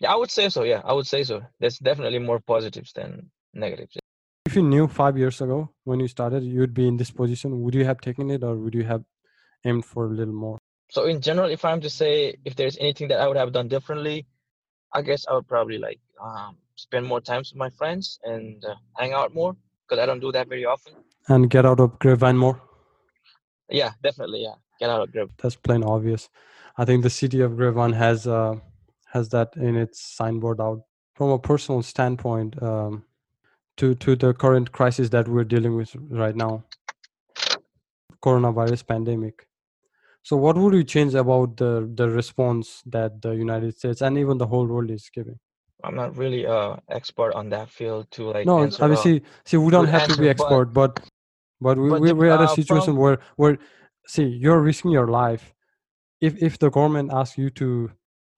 yeah 0.00 0.12
i 0.12 0.16
would 0.16 0.30
say 0.30 0.48
so 0.48 0.62
yeah 0.72 0.82
i 0.84 0.92
would 0.92 1.06
say 1.06 1.22
so 1.24 1.40
there's 1.60 1.78
definitely 1.78 2.18
more 2.18 2.40
positives 2.40 2.92
than 2.98 3.30
negatives 3.54 3.96
If 4.48 4.54
you 4.56 4.62
knew 4.62 4.86
five 4.86 5.16
years 5.18 5.40
ago 5.44 5.58
when 5.84 5.98
you 6.00 6.08
started, 6.08 6.42
you'd 6.44 6.74
be 6.80 6.86
in 6.90 6.96
this 6.96 7.10
position. 7.20 7.48
Would 7.62 7.74
you 7.74 7.84
have 7.84 8.00
taken 8.00 8.30
it, 8.30 8.44
or 8.48 8.54
would 8.62 8.74
you 8.80 8.84
have 8.84 9.02
aimed 9.64 9.84
for 9.84 10.02
a 10.06 10.12
little 10.18 10.34
more? 10.44 10.58
So 10.88 11.04
in 11.04 11.20
general 11.20 11.48
if 11.50 11.64
i'm 11.64 11.80
to 11.80 11.90
say 11.90 12.34
if 12.44 12.54
there's 12.56 12.78
anything 12.78 13.08
that 13.08 13.20
i 13.20 13.26
would 13.28 13.36
have 13.36 13.52
done 13.52 13.68
differently 13.68 14.26
i 14.92 15.02
guess 15.02 15.26
i 15.28 15.34
would 15.34 15.46
probably 15.48 15.78
like 15.78 16.00
um, 16.22 16.56
spend 16.76 17.04
more 17.06 17.20
time 17.20 17.38
with 17.38 17.54
my 17.56 17.70
friends 17.70 18.18
and 18.24 18.64
uh, 18.64 18.74
hang 18.98 19.12
out 19.12 19.34
more 19.34 19.54
because 19.88 20.02
i 20.02 20.06
don't 20.06 20.20
do 20.20 20.32
that 20.32 20.48
very 20.48 20.64
often 20.64 20.92
And 21.28 21.50
get 21.50 21.64
out 21.66 21.80
of 21.80 21.98
Grapevine 21.98 22.38
more. 22.38 22.60
yeah 23.68 23.92
definitely 24.02 24.42
yeah 24.42 24.54
get 24.80 24.90
out 24.90 25.02
of 25.02 25.12
grip 25.12 25.30
That's 25.42 25.56
plain 25.56 25.82
obvious. 25.84 26.28
I 26.78 26.84
think 26.84 27.02
the 27.02 27.10
city 27.10 27.40
of 27.40 27.56
Grapevine 27.56 27.94
has 27.94 28.26
uh, 28.26 28.56
has 29.12 29.30
that 29.30 29.56
in 29.56 29.76
its 29.76 30.00
signboard 30.18 30.60
out. 30.60 30.82
From 31.14 31.30
a 31.30 31.38
personal 31.38 31.82
standpoint, 31.82 32.62
um, 32.62 33.04
to 33.78 33.94
to 34.04 34.14
the 34.16 34.34
current 34.34 34.72
crisis 34.72 35.08
that 35.14 35.26
we're 35.28 35.44
dealing 35.54 35.74
with 35.76 35.96
right 36.10 36.36
now, 36.36 36.64
coronavirus 38.22 38.86
pandemic. 38.86 39.46
So, 40.26 40.36
what 40.36 40.58
would 40.58 40.74
you 40.74 40.82
change 40.82 41.14
about 41.14 41.56
the 41.56 41.88
the 41.94 42.10
response 42.10 42.82
that 42.86 43.22
the 43.22 43.32
United 43.46 43.76
States 43.78 44.00
and 44.02 44.18
even 44.18 44.38
the 44.38 44.48
whole 44.52 44.66
world 44.66 44.90
is 44.90 45.08
giving? 45.18 45.38
i'm 45.84 45.94
not 45.94 46.16
really 46.16 46.46
uh 46.46 46.74
expert 46.98 47.32
on 47.40 47.50
that 47.50 47.68
field 47.68 48.10
to 48.10 48.22
like 48.34 48.46
no 48.46 48.62
answer 48.62 48.82
i 48.84 48.86
mean 48.88 48.96
see 48.96 49.20
see 49.44 49.58
we 49.58 49.70
don't 49.70 49.86
have 49.96 50.08
to 50.08 50.16
be 50.16 50.28
answer, 50.28 50.44
but- 50.44 50.44
expert 50.44 50.66
but 50.72 50.92
but, 51.60 51.78
we, 51.78 51.90
but 51.90 52.00
we, 52.00 52.12
we're 52.12 52.30
at 52.36 52.40
a 52.40 52.44
uh, 52.44 52.60
situation 52.60 52.94
from- 52.94 53.02
where 53.04 53.18
where 53.36 53.58
see 54.14 54.24
you're 54.24 54.62
risking 54.70 54.90
your 54.90 55.06
life 55.06 55.44
if 56.20 56.32
if 56.48 56.58
the 56.58 56.70
government 56.70 57.12
asks 57.12 57.36
you 57.38 57.50
to 57.50 57.68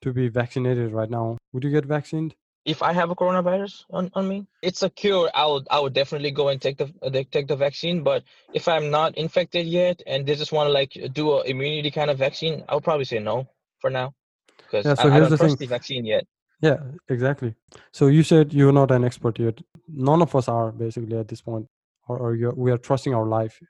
to 0.03 0.13
be 0.13 0.29
vaccinated 0.29 0.93
right 0.93 1.11
now, 1.11 1.39
would 1.53 1.65
you 1.65 1.71
get 1.71 1.85
vaccinated? 1.85 2.37
If 2.69 2.83
I 2.83 2.93
have 2.93 3.11
a 3.11 3.17
coronavirus 3.21 3.75
on, 3.91 4.11
on 4.15 4.29
me, 4.29 4.47
it's 4.69 4.83
a 4.83 4.91
cure. 4.91 5.31
I 5.35 5.47
would 5.51 5.67
I 5.71 5.79
would 5.81 5.95
definitely 5.95 6.33
go 6.41 6.49
and 6.51 6.61
take 6.61 6.77
the 6.83 6.89
uh, 7.03 7.11
take 7.35 7.49
the 7.49 7.57
vaccine. 7.57 8.03
But 8.11 8.23
if 8.53 8.69
I'm 8.69 8.91
not 8.91 9.17
infected 9.17 9.67
yet 9.67 10.03
and 10.07 10.27
they 10.27 10.35
just 10.43 10.53
want 10.53 10.69
to 10.69 10.73
like 10.81 10.93
do 11.21 11.25
a 11.33 11.43
immunity 11.53 11.91
kind 11.91 12.11
of 12.11 12.19
vaccine, 12.19 12.65
I 12.69 12.75
would 12.75 12.85
probably 12.85 13.07
say 13.13 13.21
no 13.21 13.37
for 13.81 13.91
now 13.91 14.15
because 14.59 14.85
Yeah, 14.85 14.95
so 14.95 15.09
I, 15.09 15.17
I 15.17 15.21
don't 15.21 15.31
the 15.31 15.39
trust 15.39 15.59
thing. 15.59 15.69
the 15.69 15.75
vaccine 15.77 16.05
yet. 16.05 16.25
Yeah, 16.61 16.79
exactly. 17.09 17.55
So 17.93 18.09
you 18.09 18.23
said 18.23 18.53
you're 18.53 18.73
not 18.73 18.91
an 18.91 19.05
expert 19.05 19.39
yet. 19.39 19.61
None 19.89 20.23
of 20.23 20.35
us 20.35 20.49
are 20.49 20.73
basically 20.73 21.17
at 21.17 21.29
this 21.29 21.41
point, 21.41 21.67
or, 22.09 22.19
or 22.19 22.35
you're, 22.35 22.55
we 22.55 22.71
are 22.71 22.79
trusting 22.79 23.15
our 23.15 23.27
life 23.27 23.61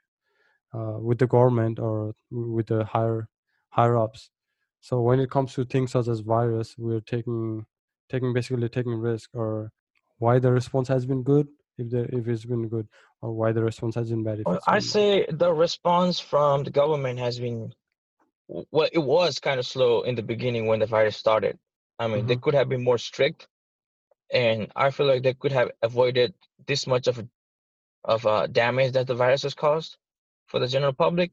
uh, 0.74 0.98
with 0.98 1.18
the 1.18 1.26
government 1.26 1.78
or 1.78 2.14
with 2.30 2.66
the 2.66 2.84
higher 2.84 3.28
higher 3.70 3.96
ups. 3.96 4.30
So 4.80 5.00
when 5.00 5.20
it 5.20 5.30
comes 5.30 5.54
to 5.54 5.64
things 5.64 5.92
such 5.92 6.08
as 6.08 6.20
virus, 6.20 6.74
we're 6.78 7.00
taking 7.00 7.66
taking 8.08 8.32
basically 8.32 8.68
taking 8.68 8.94
risk 8.94 9.30
or 9.34 9.70
why 10.18 10.38
the 10.38 10.52
response 10.52 10.88
has 10.88 11.06
been 11.06 11.22
good 11.22 11.48
if 11.78 11.90
the 11.90 12.02
if 12.16 12.26
it's 12.28 12.44
been 12.44 12.68
good 12.68 12.88
or 13.22 13.32
why 13.32 13.52
the 13.52 13.62
response 13.62 13.94
has 13.94 14.10
been 14.10 14.24
bad 14.24 14.38
I 14.66 14.78
been 14.78 14.92
bad. 14.92 14.94
say 14.94 15.26
the 15.30 15.52
response 15.52 16.20
from 16.20 16.64
the 16.64 16.70
government 16.70 17.18
has 17.18 17.38
been 17.38 17.72
well, 18.48 18.88
it 18.92 18.98
was 18.98 19.40
kind 19.40 19.58
of 19.60 19.66
slow 19.66 20.02
in 20.02 20.14
the 20.14 20.22
beginning 20.22 20.66
when 20.66 20.80
the 20.80 20.86
virus 20.86 21.16
started. 21.16 21.58
I 21.98 22.06
mean, 22.08 22.26
they 22.26 22.36
Mhm. 22.36 22.42
could 22.42 22.54
have 22.54 22.68
been 22.68 22.84
more 22.84 22.98
strict, 22.98 23.46
and 24.30 24.72
I 24.76 24.90
feel 24.90 25.06
like 25.06 25.22
they 25.22 25.34
could 25.34 25.52
have 25.52 25.70
avoided 25.82 26.34
this 26.66 26.86
much 26.86 27.06
of 27.08 27.18
a, 27.18 27.28
of 28.04 28.26
uh, 28.26 28.46
damage 28.46 28.92
that 28.92 29.06
the 29.06 29.14
virus 29.14 29.42
has 29.42 29.54
caused 29.54 29.96
for 30.46 30.60
the 30.60 30.68
general 30.68 30.92
public. 30.94 31.32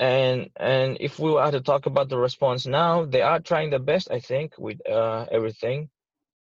And 0.00 0.50
and 0.56 0.96
if 1.00 1.18
we 1.20 1.30
were 1.32 1.50
to 1.52 1.60
talk 1.60 1.86
about 1.86 2.08
the 2.08 2.18
response 2.18 2.66
now, 2.66 3.04
they 3.04 3.22
are 3.22 3.40
trying 3.40 3.70
their 3.70 3.86
best, 3.92 4.10
I 4.10 4.20
think, 4.20 4.54
with 4.58 4.80
uh, 4.88 5.26
everything. 5.30 5.90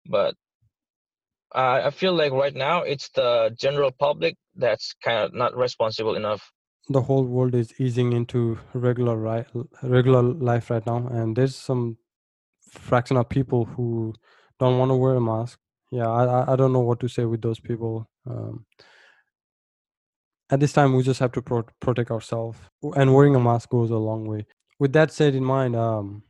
But 0.08 0.36
I 1.54 1.82
I 1.88 1.92
feel 1.92 2.13
like 2.13 2.32
right 2.32 2.56
now 2.56 2.84
it's 2.84 3.10
the 3.10 3.56
general 3.66 3.92
public 3.92 4.36
that's 4.56 4.96
kind 5.04 5.20
of 5.25 5.34
not 5.34 5.56
responsible 5.58 6.16
enough. 6.16 6.44
the 6.98 7.01
whole 7.08 7.25
world 7.36 7.56
is 7.56 7.74
easing 7.86 8.13
into 8.20 8.39
regular 8.74 9.16
right 9.16 9.48
regular 9.98 10.24
life 10.50 10.70
right 10.74 10.86
now 10.92 11.00
and 11.20 11.36
there's 11.36 11.56
some 11.56 11.84
fraction 12.88 13.18
of 13.22 13.28
people 13.30 13.66
who 13.74 13.88
don't 14.60 14.80
want 14.80 14.89
to 14.92 14.96
wear 15.04 15.16
a 15.16 15.22
mask 15.22 15.60
yeah 16.00 16.10
i 16.20 16.54
I- 16.54 16.56
don't 16.62 16.74
know 16.78 16.86
what 16.89 17.00
to 17.04 17.10
say 17.16 17.25
with 17.34 17.42
those 17.48 17.62
people 17.70 17.94
um, 18.32 18.66
at 20.51 20.60
this 20.60 20.74
time 20.74 20.94
we 20.96 21.03
just 21.03 21.20
have 21.20 21.32
to 21.32 21.41
pro- 21.41 21.65
protect 21.79 22.12
ourselves 22.12 22.58
and 22.96 23.13
wearing 23.13 23.36
a 23.36 23.39
mask 23.39 23.70
goes 23.70 23.91
a 23.91 23.98
long 23.98 24.25
way 24.25 24.46
with 24.79 24.94
that 24.94 25.12
said 25.12 25.36
in 25.36 25.44
mind 25.44 25.75
um 25.75 26.24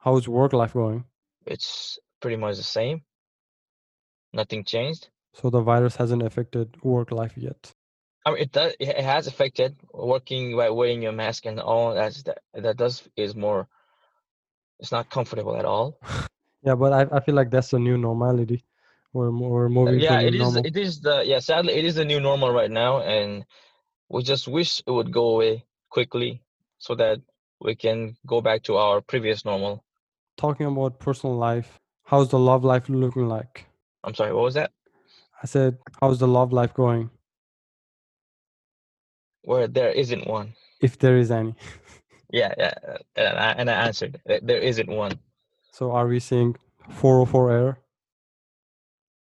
how's 0.00 0.28
work 0.28 0.52
life 0.52 0.72
going 0.72 1.04
It's 1.46 1.98
pretty 2.20 2.36
much 2.36 2.56
the 2.56 2.62
same. 2.62 3.02
Nothing 4.32 4.62
changed. 4.64 5.08
so 5.34 5.50
the 5.50 5.60
virus 5.60 5.96
hasn't 5.96 6.22
affected 6.22 6.76
work 6.82 7.10
life 7.10 7.36
yet 7.36 7.72
I 8.26 8.30
mean, 8.32 8.42
it 8.42 8.52
does. 8.52 8.74
It 8.78 9.00
has 9.00 9.26
affected 9.26 9.76
working 9.94 10.54
by 10.54 10.68
wearing 10.68 11.00
your 11.00 11.12
mask 11.12 11.46
and 11.46 11.58
all. 11.58 11.94
That's 11.94 12.22
that. 12.24 12.38
That 12.52 12.76
does 12.76 13.08
is 13.16 13.34
more. 13.34 13.66
It's 14.78 14.92
not 14.92 15.08
comfortable 15.08 15.56
at 15.56 15.64
all. 15.64 15.98
yeah 16.62 16.74
but 16.74 16.92
i, 16.92 17.16
I 17.16 17.20
feel 17.20 17.34
like 17.34 17.50
that's 17.50 17.70
the 17.70 17.78
new 17.78 17.96
normality 17.96 18.62
we're, 19.12 19.30
we're 19.30 19.68
moving 19.68 20.00
Yeah, 20.00 20.20
it 20.20 20.34
is. 20.34 20.40
normal 20.40 20.66
It 20.66 20.76
is 20.76 21.00
the. 21.00 21.22
Yeah, 21.24 21.40
sadly, 21.40 21.74
it 21.74 21.84
is 21.84 21.96
the 21.96 22.04
new 22.04 22.20
normal 22.20 22.52
right 22.52 22.70
now, 22.70 23.00
and 23.00 23.44
we 24.08 24.22
just 24.22 24.48
wish 24.48 24.82
it 24.86 24.90
would 24.90 25.12
go 25.12 25.30
away 25.30 25.64
quickly 25.90 26.42
so 26.78 26.94
that 26.94 27.20
we 27.60 27.74
can 27.74 28.16
go 28.26 28.40
back 28.40 28.62
to 28.64 28.76
our 28.76 29.00
previous 29.00 29.44
normal. 29.44 29.84
talking 30.36 30.66
about 30.66 30.98
personal 30.98 31.36
life 31.36 31.78
how's 32.04 32.28
the 32.30 32.38
love 32.38 32.64
life 32.64 32.88
looking 32.88 33.28
like 33.28 33.66
I'm 34.02 34.14
sorry. 34.14 34.32
What 34.32 34.44
was 34.44 34.54
that? 34.54 34.72
I 35.42 35.46
said, 35.46 35.78
how's 36.00 36.18
the 36.18 36.28
love 36.28 36.52
life 36.52 36.74
going? 36.74 37.10
Where 39.42 39.68
there 39.68 39.90
isn't 39.90 40.26
one. 40.26 40.54
If 40.80 40.98
there 40.98 41.18
is 41.18 41.30
any. 41.30 41.54
Yeah, 42.32 42.54
yeah, 42.56 42.74
and 43.16 43.38
I, 43.38 43.50
and 43.58 43.68
I 43.68 43.72
answered. 43.88 44.20
There 44.24 44.60
isn't 44.60 44.88
one. 44.88 45.18
So 45.72 45.90
are 45.90 46.06
we 46.06 46.20
seeing 46.20 46.54
404 46.88 47.50
error? 47.50 47.78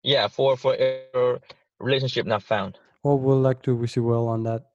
Yeah, 0.04 0.28
for 0.28 0.56
for 0.58 0.76
error, 0.78 1.40
relationship 1.80 2.26
not 2.26 2.44
found. 2.44 2.78
Well, 3.04 3.18
we'd 3.20 3.36
like 3.36 3.62
to 3.64 3.76
wish 3.76 3.96
you 3.96 4.04
well 4.04 4.28
on 4.28 4.44
that. 4.44 4.66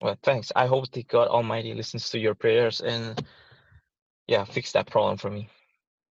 Well, 0.00 0.16
thanks. 0.22 0.52
I 0.54 0.66
hope 0.66 0.90
that 0.92 1.08
God 1.08 1.28
Almighty 1.28 1.74
listens 1.74 2.10
to 2.10 2.18
your 2.18 2.34
prayers 2.34 2.80
and 2.80 3.22
yeah, 4.26 4.44
fix 4.44 4.72
that 4.72 4.86
problem 4.86 5.16
for 5.16 5.30
me. 5.30 5.48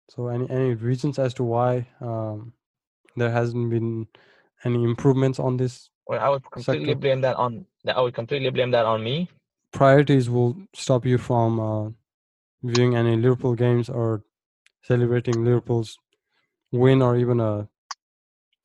So 0.10 0.27
any 0.27 0.50
any 0.50 0.74
reasons 0.74 1.20
as 1.20 1.34
to 1.36 1.44
why 1.44 1.88
um, 2.01 2.53
there 3.15 3.32
hasn't 3.32 3.70
been 3.70 4.08
any 4.63 4.84
improvements 4.84 5.39
on 5.39 5.58
this? 5.58 5.89
Well, 6.08 6.20
I 6.20 6.29
would 6.29 6.44
completely 6.50 6.88
Sector. 6.88 7.00
blame 7.00 7.22
that 7.22 7.36
on 7.36 7.65
that. 7.84 7.98
I 7.98 8.01
would 8.01 8.15
completely 8.15 8.50
blame 8.50 8.72
that 8.72 8.86
on 8.86 9.03
me. 9.03 9.29
Priorities 9.72 10.29
will 10.29 10.58
stop 10.74 11.06
you 11.06 11.20
from 11.20 11.60
uh, 11.60 11.89
viewing 12.63 12.96
any 12.96 13.15
Liverpool 13.15 13.53
games 13.53 13.89
or 13.89 14.24
celebrating 14.82 15.46
Liverpool's 15.46 15.98
win 16.72 17.01
or 17.01 17.15
even 17.15 17.39
a 17.39 17.68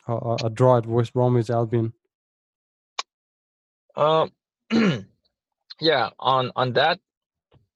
a, 0.08 0.36
a- 0.44 0.50
draw 0.50 0.78
at 0.78 0.86
West 0.86 1.12
Bromwich 1.12 1.50
Albion. 1.50 1.92
Um, 3.96 4.32
yeah, 5.80 6.10
on 6.18 6.50
on 6.56 6.72
that, 6.74 7.00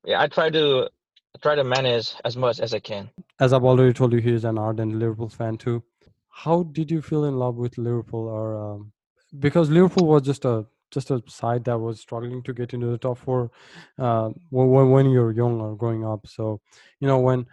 yeah, 0.04 0.20
I 0.20 0.26
try 0.28 0.50
to 0.50 0.88
I 1.34 1.38
try 1.42 1.54
to 1.54 1.64
manage 1.64 2.14
as 2.24 2.36
much 2.36 2.60
as 2.60 2.74
I 2.74 2.80
can. 2.80 3.10
As 3.40 3.52
I've 3.52 3.64
already 3.64 3.92
told 3.92 4.12
you, 4.12 4.20
he's 4.20 4.44
an 4.44 4.58
ardent 4.58 4.94
Liverpool 4.96 5.28
fan 5.28 5.56
too. 5.56 5.82
How 6.28 6.64
did 6.64 6.90
you 6.90 7.02
feel 7.02 7.24
in 7.24 7.38
love 7.38 7.56
with 7.56 7.78
Liverpool, 7.78 8.26
or 8.28 8.56
um, 8.56 8.92
because 9.38 9.70
Liverpool 9.70 10.06
was 10.06 10.22
just 10.22 10.44
a 10.44 10.66
just 10.90 11.10
a 11.10 11.22
side 11.28 11.64
that 11.64 11.78
was 11.78 12.00
struggling 12.00 12.42
to 12.42 12.52
get 12.52 12.72
into 12.72 12.86
the 12.86 12.98
top 12.98 13.18
four 13.18 13.50
uh, 13.98 14.30
when 14.50 14.68
when 14.70 14.90
when 14.90 15.10
you're 15.10 15.32
young 15.32 15.60
or 15.60 15.76
growing 15.76 16.04
up. 16.04 16.26
So 16.26 16.60
you 17.00 17.06
know 17.06 17.18
when 17.18 17.46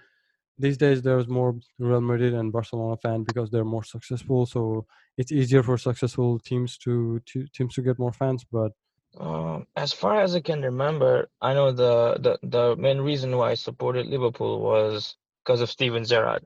these 0.57 0.77
days 0.77 1.01
there's 1.01 1.27
more 1.27 1.55
Real 1.79 2.01
Madrid 2.01 2.33
and 2.33 2.51
Barcelona 2.51 2.97
fan 2.97 3.23
because 3.23 3.49
they're 3.51 3.65
more 3.65 3.83
successful. 3.83 4.45
So 4.45 4.85
it's 5.17 5.31
easier 5.31 5.63
for 5.63 5.77
successful 5.77 6.39
teams 6.39 6.77
to, 6.79 7.19
to 7.27 7.47
teams 7.53 7.75
to 7.75 7.81
get 7.81 7.99
more 7.99 8.13
fans. 8.13 8.45
But 8.51 8.71
Um, 9.17 9.67
as 9.75 9.93
far 9.93 10.21
as 10.21 10.35
I 10.35 10.41
can 10.41 10.61
remember, 10.61 11.29
I 11.41 11.53
know 11.53 11.71
the 11.71 12.17
the 12.25 12.39
the 12.43 12.75
main 12.77 12.99
reason 12.99 13.35
why 13.37 13.51
I 13.51 13.55
supported 13.55 14.07
Liverpool 14.07 14.59
was 14.61 15.15
because 15.43 15.61
of 15.61 15.69
Steven 15.69 16.03
Gerrard. 16.05 16.45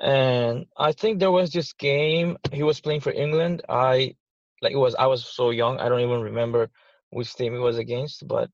And 0.00 0.66
I 0.76 0.92
think 0.92 1.18
there 1.18 1.30
was 1.30 1.50
this 1.52 1.72
game 1.74 2.36
he 2.52 2.62
was 2.62 2.80
playing 2.80 3.00
for 3.00 3.12
England. 3.12 3.62
I 3.68 4.16
like 4.62 4.72
it 4.72 4.76
was 4.86 4.94
I 4.96 5.06
was 5.06 5.24
so 5.24 5.50
young, 5.50 5.78
I 5.78 5.88
don't 5.88 6.00
even 6.00 6.20
remember 6.22 6.70
which 7.10 7.34
team 7.34 7.54
it 7.54 7.58
was 7.60 7.78
against, 7.78 8.26
but 8.28 8.50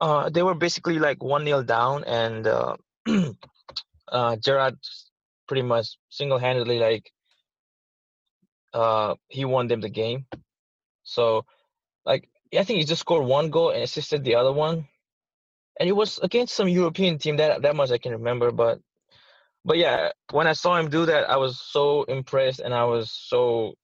uh 0.00 0.28
they 0.30 0.42
were 0.42 0.54
basically 0.54 0.98
like 0.98 1.22
one 1.22 1.44
nil 1.44 1.62
down 1.62 2.04
and 2.04 2.46
uh 2.46 2.76
uh 4.12 4.36
Gerrard 4.36 4.78
pretty 5.46 5.62
much 5.62 5.98
single-handedly 6.10 6.78
like 6.78 7.10
uh 8.74 9.14
he 9.28 9.44
won 9.44 9.66
them 9.68 9.80
the 9.80 9.88
game. 9.88 10.26
So 11.04 11.44
like 12.04 12.28
I 12.54 12.64
think 12.64 12.78
he 12.78 12.84
just 12.84 13.00
scored 13.00 13.26
one 13.26 13.50
goal 13.50 13.70
and 13.70 13.82
assisted 13.82 14.24
the 14.24 14.36
other 14.36 14.52
one. 14.52 14.88
And 15.80 15.88
it 15.88 15.92
was 15.92 16.18
against 16.18 16.54
some 16.54 16.68
European 16.68 17.18
team 17.18 17.36
that 17.36 17.62
that 17.62 17.76
much 17.76 17.90
I 17.90 17.98
can 17.98 18.12
remember, 18.12 18.50
but 18.50 18.80
but 19.64 19.78
yeah, 19.78 20.10
when 20.32 20.46
I 20.46 20.54
saw 20.54 20.76
him 20.76 20.88
do 20.90 21.06
that, 21.06 21.28
I 21.30 21.36
was 21.36 21.60
so 21.60 22.04
impressed 22.04 22.60
and 22.60 22.74
I 22.74 22.84
was 22.84 23.10
so 23.12 23.74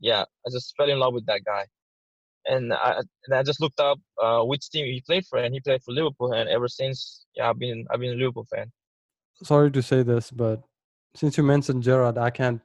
yeah, 0.00 0.22
I 0.46 0.50
just 0.52 0.74
fell 0.76 0.90
in 0.90 0.98
love 0.98 1.14
with 1.14 1.26
that 1.26 1.42
guy. 1.44 1.66
And 2.46 2.72
I 2.74 3.00
and 3.26 3.34
I 3.34 3.42
just 3.42 3.60
looked 3.60 3.80
up 3.80 3.98
uh, 4.22 4.42
which 4.44 4.68
team 4.70 4.86
he 4.86 5.02
played 5.06 5.24
for, 5.26 5.38
and 5.38 5.54
he 5.54 5.60
played 5.60 5.82
for 5.82 5.92
Liverpool. 5.92 6.32
And 6.32 6.48
ever 6.48 6.68
since, 6.68 7.26
yeah, 7.34 7.48
I've 7.50 7.58
been 7.58 7.86
I've 7.90 8.00
been 8.00 8.12
a 8.12 8.16
Liverpool 8.16 8.46
fan. 8.54 8.70
Sorry 9.42 9.70
to 9.70 9.82
say 9.82 10.02
this, 10.02 10.30
but 10.30 10.62
since 11.14 11.36
you 11.36 11.44
mentioned 11.44 11.82
Gerrard, 11.82 12.18
I 12.18 12.30
can't 12.30 12.60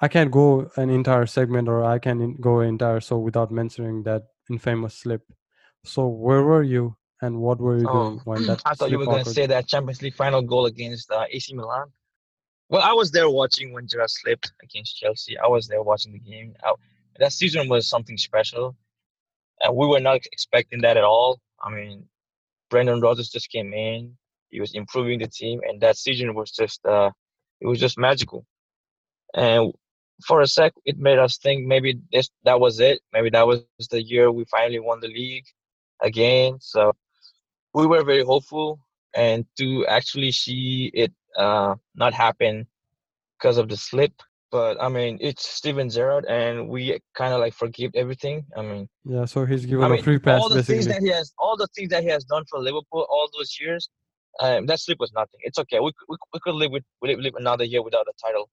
I 0.00 0.08
can't 0.08 0.30
go 0.30 0.70
an 0.76 0.88
entire 0.90 1.26
segment 1.26 1.68
or 1.68 1.84
I 1.84 1.98
can 1.98 2.20
in- 2.20 2.36
go 2.40 2.60
entire 2.60 3.00
show 3.00 3.18
without 3.18 3.50
mentioning 3.50 4.02
that 4.04 4.24
infamous 4.48 4.94
slip. 4.94 5.22
So 5.84 6.06
where 6.08 6.42
were 6.42 6.62
you 6.62 6.96
and 7.20 7.40
what 7.40 7.60
were 7.60 7.78
you 7.78 7.86
Oh, 7.88 7.92
doing 7.92 8.20
when 8.24 8.46
that 8.46 8.62
I 8.64 8.74
thought 8.74 8.90
you 8.90 8.98
were 8.98 9.06
gonna 9.06 9.24
say 9.24 9.46
that 9.46 9.66
Champions 9.68 10.00
League 10.02 10.14
final 10.14 10.42
goal 10.42 10.66
against 10.66 11.10
uh, 11.10 11.24
AC 11.30 11.54
Milan. 11.54 11.92
Well, 12.68 12.82
I 12.82 12.92
was 12.92 13.10
there 13.10 13.28
watching 13.28 13.72
when 13.72 13.88
Gerrard 13.88 14.10
slipped 14.10 14.52
against 14.62 14.96
Chelsea. 14.96 15.36
I 15.36 15.48
was 15.48 15.66
there 15.66 15.82
watching 15.82 16.12
the 16.12 16.20
game. 16.20 16.54
I, 16.62 16.72
that 17.18 17.32
season 17.32 17.68
was 17.68 17.88
something 17.88 18.16
special, 18.16 18.76
and 19.60 19.74
we 19.76 19.86
were 19.86 20.00
not 20.00 20.20
expecting 20.32 20.80
that 20.82 20.96
at 20.96 21.04
all. 21.04 21.40
I 21.62 21.70
mean, 21.70 22.08
Brendan 22.70 23.00
Rodgers 23.00 23.28
just 23.28 23.50
came 23.50 23.74
in. 23.74 24.16
He 24.50 24.60
was 24.60 24.74
improving 24.74 25.18
the 25.18 25.28
team, 25.28 25.60
and 25.66 25.80
that 25.80 25.96
season 25.96 26.34
was 26.34 26.50
just 26.50 26.84
uh, 26.84 27.10
it 27.60 27.66
was 27.66 27.78
just 27.80 27.98
magical. 27.98 28.44
And 29.34 29.72
for 30.26 30.40
a 30.40 30.46
sec, 30.46 30.72
it 30.84 30.98
made 30.98 31.18
us 31.18 31.38
think 31.38 31.66
maybe 31.66 32.00
this 32.12 32.28
that 32.44 32.60
was 32.60 32.80
it. 32.80 33.00
Maybe 33.12 33.30
that 33.30 33.46
was 33.46 33.62
the 33.90 34.02
year 34.02 34.30
we 34.30 34.44
finally 34.44 34.80
won 34.80 35.00
the 35.00 35.08
league 35.08 35.44
again. 36.02 36.58
So 36.60 36.92
we 37.74 37.86
were 37.86 38.02
very 38.04 38.24
hopeful, 38.24 38.80
and 39.14 39.46
to 39.58 39.86
actually 39.86 40.32
see 40.32 40.90
it 40.94 41.12
uh, 41.36 41.74
not 41.94 42.14
happen 42.14 42.66
because 43.38 43.56
of 43.58 43.68
the 43.68 43.76
slip. 43.76 44.12
But 44.50 44.82
I 44.82 44.88
mean, 44.88 45.18
it's 45.20 45.48
Steven 45.48 45.88
Gerrard, 45.88 46.24
and 46.26 46.68
we 46.68 46.98
kind 47.14 47.32
of 47.32 47.38
like 47.38 47.54
forgive 47.54 47.92
everything. 47.94 48.44
I 48.56 48.62
mean, 48.62 48.88
Yeah, 49.04 49.24
so 49.24 49.44
he's 49.46 49.64
given 49.64 49.84
I 49.84 49.86
a 49.86 49.90
mean, 49.90 50.02
free 50.02 50.18
pass 50.18 50.40
all 50.42 50.48
the 50.48 50.64
things 50.64 50.88
that 50.88 51.02
he 51.02 51.10
has, 51.10 51.32
all 51.38 51.56
the 51.56 51.68
things 51.68 51.90
that 51.90 52.02
he 52.02 52.08
has 52.08 52.24
done 52.24 52.44
for 52.50 52.58
Liverpool 52.58 53.06
all 53.08 53.28
those 53.38 53.56
years, 53.60 53.88
um, 54.40 54.66
that 54.66 54.80
slip 54.80 54.98
was 55.00 55.12
nothing. 55.12 55.40
It's 55.42 55.58
okay. 55.58 55.80
We 55.80 55.92
could, 55.92 56.06
we, 56.08 56.16
could- 56.16 56.30
we 56.34 56.40
could 56.44 56.54
live 56.54 56.70
with 56.72 56.84
we 57.02 57.14
live 57.16 57.34
another 57.36 57.64
year 57.64 57.82
without 57.82 58.06
a 58.08 58.12
title. 58.24 58.48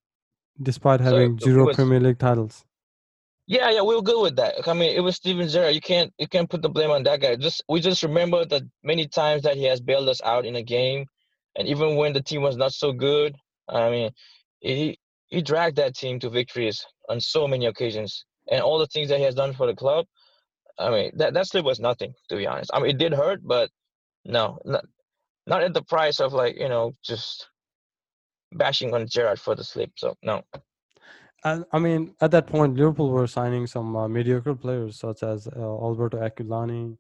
despite 0.62 1.00
having 1.02 1.36
it 1.36 1.42
zero 1.42 1.66
was 1.66 1.76
Premier 1.76 2.00
League 2.00 2.20
titles. 2.20 2.66
yeah, 3.48 3.70
yeah, 3.72 3.82
we 3.82 3.96
were 3.96 4.02
good 4.02 4.22
with 4.22 4.36
that. 4.38 4.56
I 4.68 4.74
mean, 4.74 4.96
it 4.96 5.00
was 5.02 5.16
Steven 5.16 5.48
Gerrard. 5.48 5.74
You 5.76 5.82
can't 5.82 6.14
you 6.18 6.28
can't 6.28 6.50
put 6.50 6.62
the 6.62 6.70
blame 6.70 6.92
on 6.92 7.04
that 7.04 7.22
guy. 7.22 7.36
Just 7.36 7.64
we 7.70 7.80
just 7.80 8.04
remember 8.04 8.46
the 8.46 8.68
many 8.84 9.08
times 9.08 9.44
that 9.44 9.56
he 9.56 9.64
has 9.66 9.80
bailed 9.80 10.10
us 10.10 10.22
out 10.24 10.46
in 10.46 10.56
a 10.58 10.64
game, 10.64 11.06
and 11.56 11.68
even 11.68 11.96
when 11.96 12.14
the 12.14 12.22
team 12.22 12.42
was 12.42 12.58
not 12.58 12.74
so 12.74 12.92
good, 12.92 13.36
I 13.70 13.90
mean, 13.90 14.12
he 14.60 14.98
he 15.28 15.42
dragged 15.42 15.78
that 15.78 15.96
team 15.96 16.20
to 16.20 16.30
victories 16.30 16.86
on 17.10 17.20
so 17.22 17.48
many 17.48 17.66
occasions, 17.68 18.26
and 18.52 18.62
all 18.62 18.80
the 18.80 18.88
things 18.88 19.10
that 19.10 19.18
he 19.20 19.24
has 19.26 19.36
done 19.36 19.54
for 19.54 19.68
the 19.68 19.76
club. 19.76 20.06
I 20.80 20.90
mean, 20.92 21.12
that 21.18 21.34
that 21.34 21.48
slip 21.48 21.66
was 21.66 21.80
nothing 21.80 22.14
to 22.30 22.36
be 22.36 22.48
honest. 22.48 22.72
I 22.74 22.80
mean, 22.80 22.90
it 22.92 22.98
did 22.98 23.14
hurt, 23.14 23.40
but 23.44 23.70
no, 24.26 24.60
not 24.66 24.86
not 25.48 25.64
at 25.64 25.74
the 25.74 25.82
price 25.82 26.20
of 26.20 26.34
like 26.34 26.56
you 26.58 26.70
know 26.70 26.94
just 27.04 27.48
bashing 28.52 28.94
on 28.94 29.08
Gerrard 29.08 29.40
for 29.40 29.56
the 29.56 29.64
slip. 29.64 29.92
So 29.96 30.16
no. 30.22 30.44
And 31.44 31.66
I 31.72 31.80
mean, 31.80 32.14
at 32.22 32.32
that 32.32 32.48
point, 32.48 32.76
Liverpool 32.76 33.10
were 33.10 33.28
signing 33.28 33.68
some 33.68 33.96
uh, 33.96 34.08
mediocre 34.08 34.56
players 34.56 35.00
such 35.00 35.24
as 35.24 35.48
uh, 35.48 35.60
Alberto 35.60 36.18
Aquilani, 36.20 36.98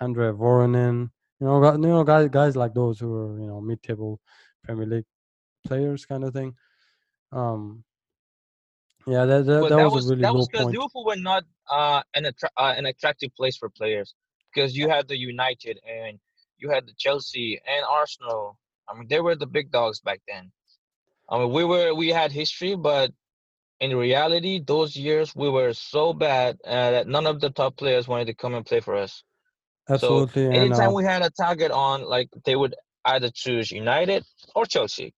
Andre 0.00 0.30
Voronin. 0.32 1.10
You 1.40 1.46
know, 1.46 1.72
you 1.72 1.78
know, 1.78 2.04
guys, 2.04 2.28
guys 2.28 2.56
like 2.56 2.74
those 2.74 2.98
who 3.00 3.14
are 3.14 3.40
you 3.40 3.46
know 3.46 3.60
mid-table 3.60 4.20
Premier 4.64 4.86
League 4.86 5.04
players, 5.66 6.06
kind 6.06 6.24
of 6.24 6.32
thing. 6.32 6.54
Um, 7.32 7.84
yeah, 9.06 9.24
that 9.24 9.46
that, 9.46 9.60
that 9.60 9.68
that 9.70 9.84
was 9.84 9.92
a 9.92 9.96
was 9.96 10.10
really 10.10 10.22
that 10.22 10.34
was 10.34 10.48
because 10.48 10.64
point. 10.64 10.76
Liverpool 10.76 11.04
were 11.04 11.16
not 11.16 11.44
uh, 11.70 12.02
an 12.14 12.26
attra- 12.26 12.50
uh, 12.56 12.74
an 12.76 12.86
attractive 12.86 13.34
place 13.34 13.56
for 13.56 13.70
players 13.70 14.14
because 14.52 14.76
you 14.76 14.88
had 14.88 15.08
the 15.08 15.16
United 15.16 15.80
and 15.88 16.18
you 16.58 16.70
had 16.70 16.86
the 16.86 16.92
Chelsea 16.98 17.60
and 17.66 17.84
Arsenal. 17.88 18.58
I 18.88 18.96
mean, 18.96 19.08
they 19.08 19.20
were 19.20 19.36
the 19.36 19.46
big 19.46 19.70
dogs 19.70 20.00
back 20.00 20.20
then. 20.28 20.50
I 21.28 21.38
mean, 21.38 21.52
we 21.52 21.64
were 21.64 21.94
we 21.94 22.08
had 22.08 22.32
history, 22.32 22.74
but 22.74 23.12
in 23.80 23.96
reality, 23.96 24.60
those 24.64 24.96
years 24.96 25.34
we 25.36 25.48
were 25.48 25.72
so 25.72 26.12
bad 26.12 26.58
uh, 26.64 26.90
that 26.90 27.06
none 27.06 27.26
of 27.26 27.40
the 27.40 27.50
top 27.50 27.76
players 27.76 28.08
wanted 28.08 28.26
to 28.26 28.34
come 28.34 28.54
and 28.54 28.64
play 28.64 28.80
for 28.80 28.96
us. 28.96 29.22
Absolutely, 29.88 30.46
and 30.46 30.54
anytime 30.54 30.90
uh, 30.90 30.94
we 30.94 31.04
had 31.04 31.22
a 31.22 31.30
target 31.30 31.70
on, 31.70 32.04
like 32.04 32.28
they 32.44 32.56
would 32.56 32.74
either 33.04 33.30
choose 33.32 33.70
United 33.70 34.24
or 34.54 34.66
Chelsea, 34.66 35.14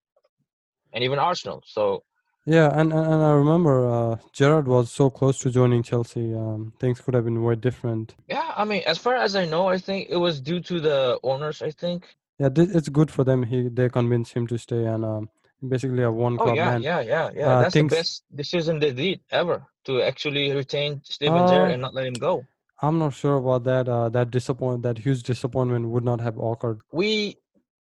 and 0.92 1.04
even 1.04 1.18
Arsenal. 1.18 1.62
So 1.66 2.02
yeah, 2.46 2.68
and, 2.72 2.92
and 2.92 3.06
and 3.06 3.22
I 3.22 3.32
remember 3.32 3.88
uh, 3.88 4.16
Gerrard 4.32 4.66
was 4.68 4.90
so 4.90 5.10
close 5.10 5.38
to 5.40 5.50
joining 5.50 5.82
Chelsea. 5.82 6.34
Um, 6.34 6.72
things 6.80 7.00
could 7.00 7.14
have 7.14 7.24
been 7.24 7.42
way 7.42 7.54
different. 7.56 8.14
yeah, 8.28 8.52
I 8.56 8.64
mean, 8.64 8.82
as 8.86 8.98
far 8.98 9.14
as 9.14 9.36
I 9.36 9.44
know, 9.44 9.68
I 9.68 9.78
think 9.78 10.08
it 10.10 10.16
was 10.16 10.40
due 10.40 10.60
to 10.60 10.80
the 10.80 11.18
owners. 11.22 11.62
I 11.62 11.70
think. 11.70 12.06
Yeah, 12.38 12.48
thi- 12.48 12.70
it's 12.74 12.88
good 12.88 13.10
for 13.10 13.24
them. 13.24 13.42
He 13.42 13.68
they 13.68 13.88
convinced 13.88 14.32
him 14.32 14.46
to 14.48 14.58
stay, 14.58 14.84
and 14.84 15.04
um, 15.04 15.28
basically 15.68 16.02
a 16.02 16.10
one 16.10 16.38
club 16.38 16.56
yeah, 16.56 16.70
man. 16.70 16.82
yeah, 16.82 17.00
yeah, 17.00 17.30
yeah. 17.34 17.48
Uh, 17.48 17.60
That's 17.62 17.74
the 17.74 17.80
things 17.80 17.92
best 17.92 18.24
decision 18.34 18.78
they 18.80 18.92
did 18.92 19.20
ever 19.30 19.66
to 19.84 20.02
actually 20.02 20.52
retain 20.52 21.00
Steven 21.04 21.46
Gerrard 21.46 21.70
uh, 21.70 21.74
and 21.74 21.82
not 21.82 21.94
let 21.94 22.06
him 22.06 22.14
go. 22.14 22.44
I'm 22.82 22.98
not 22.98 23.12
sure 23.12 23.36
about 23.36 23.64
that. 23.64 23.88
Uh, 23.88 24.08
that 24.08 24.30
disappoint, 24.30 24.82
that 24.82 24.98
huge 24.98 25.22
disappointment 25.22 25.88
would 25.88 26.04
not 26.04 26.20
have 26.20 26.38
occurred. 26.38 26.80
We 26.92 27.36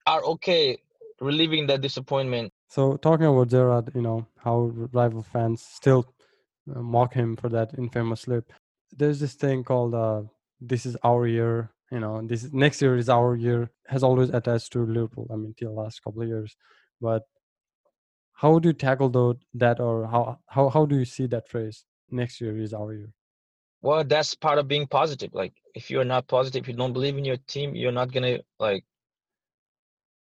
are 0.06 0.22
okay 0.24 0.78
relieving 1.20 1.66
that 1.68 1.80
disappointment. 1.82 2.52
So 2.68 2.96
talking 2.96 3.26
about 3.26 3.48
Gerrard, 3.48 3.90
you 3.94 4.02
know 4.02 4.26
how 4.38 4.72
rival 4.92 5.22
fans 5.22 5.62
still 5.62 6.12
uh, 6.74 6.80
mock 6.80 7.14
him 7.14 7.36
for 7.36 7.48
that 7.50 7.74
infamous 7.78 8.22
slip. 8.22 8.52
There's 8.92 9.20
this 9.20 9.34
thing 9.34 9.64
called 9.64 9.94
uh, 9.94 10.22
"This 10.60 10.86
is 10.86 10.96
our 11.04 11.26
year." 11.26 11.70
You 11.90 12.00
know, 12.00 12.20
this 12.26 12.44
is- 12.44 12.52
next 12.52 12.82
year 12.82 12.96
is 12.96 13.08
our 13.08 13.36
year. 13.36 13.70
Has 13.86 14.02
always 14.02 14.30
attached 14.30 14.72
to 14.72 14.84
Liverpool. 14.84 15.28
I 15.30 15.36
mean, 15.36 15.54
till 15.56 15.74
the 15.74 15.80
last 15.80 16.02
couple 16.02 16.22
of 16.22 16.28
years. 16.28 16.56
But 17.00 17.22
how 18.32 18.58
do 18.58 18.68
you 18.68 18.72
tackle 18.74 19.08
though 19.08 19.36
that, 19.54 19.80
or 19.80 20.06
how 20.06 20.38
how 20.46 20.68
how 20.68 20.86
do 20.86 20.96
you 20.98 21.04
see 21.04 21.26
that 21.28 21.48
phrase? 21.48 21.84
Next 22.10 22.40
year 22.40 22.56
is 22.58 22.72
our 22.74 22.92
year. 22.92 23.12
Well, 23.82 24.04
that's 24.04 24.34
part 24.34 24.58
of 24.58 24.68
being 24.68 24.86
positive. 24.86 25.32
Like 25.32 25.54
if 25.74 25.90
you're 25.90 26.04
not 26.04 26.26
positive, 26.26 26.62
if 26.62 26.68
you 26.68 26.74
don't 26.74 26.92
believe 26.92 27.16
in 27.16 27.24
your 27.24 27.36
team, 27.46 27.74
you're 27.76 27.92
not 27.92 28.12
gonna 28.12 28.38
like 28.58 28.84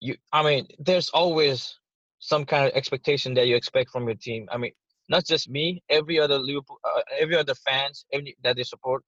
you. 0.00 0.16
I 0.32 0.42
mean, 0.42 0.68
there's 0.78 1.08
always 1.10 1.78
some 2.18 2.44
kind 2.44 2.66
of 2.66 2.72
expectation 2.74 3.34
that 3.34 3.46
you 3.46 3.56
expect 3.56 3.90
from 3.90 4.06
your 4.06 4.16
team. 4.16 4.48
I 4.50 4.58
mean, 4.58 4.72
not 5.08 5.24
just 5.24 5.48
me, 5.48 5.82
every 5.88 6.18
other 6.18 6.38
Liverpool, 6.38 6.78
uh, 6.84 7.00
every 7.18 7.36
other 7.36 7.54
fans, 7.54 8.04
every 8.12 8.36
that 8.42 8.56
they 8.56 8.64
support 8.64 9.02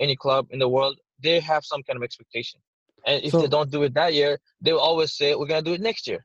any 0.00 0.16
club 0.16 0.46
in 0.50 0.58
the 0.58 0.68
world, 0.68 0.98
they 1.22 1.40
have 1.40 1.64
some 1.64 1.82
kind 1.82 1.96
of 1.96 2.02
expectation. 2.02 2.60
And 3.06 3.22
if 3.22 3.32
they 3.32 3.46
don't 3.46 3.70
do 3.70 3.82
it 3.82 3.94
that 3.94 4.14
year, 4.14 4.38
they 4.60 4.72
will 4.72 4.80
always 4.80 5.14
say 5.16 5.34
we're 5.34 5.46
gonna 5.46 5.62
do 5.62 5.74
it 5.74 5.80
next 5.80 6.06
year. 6.08 6.24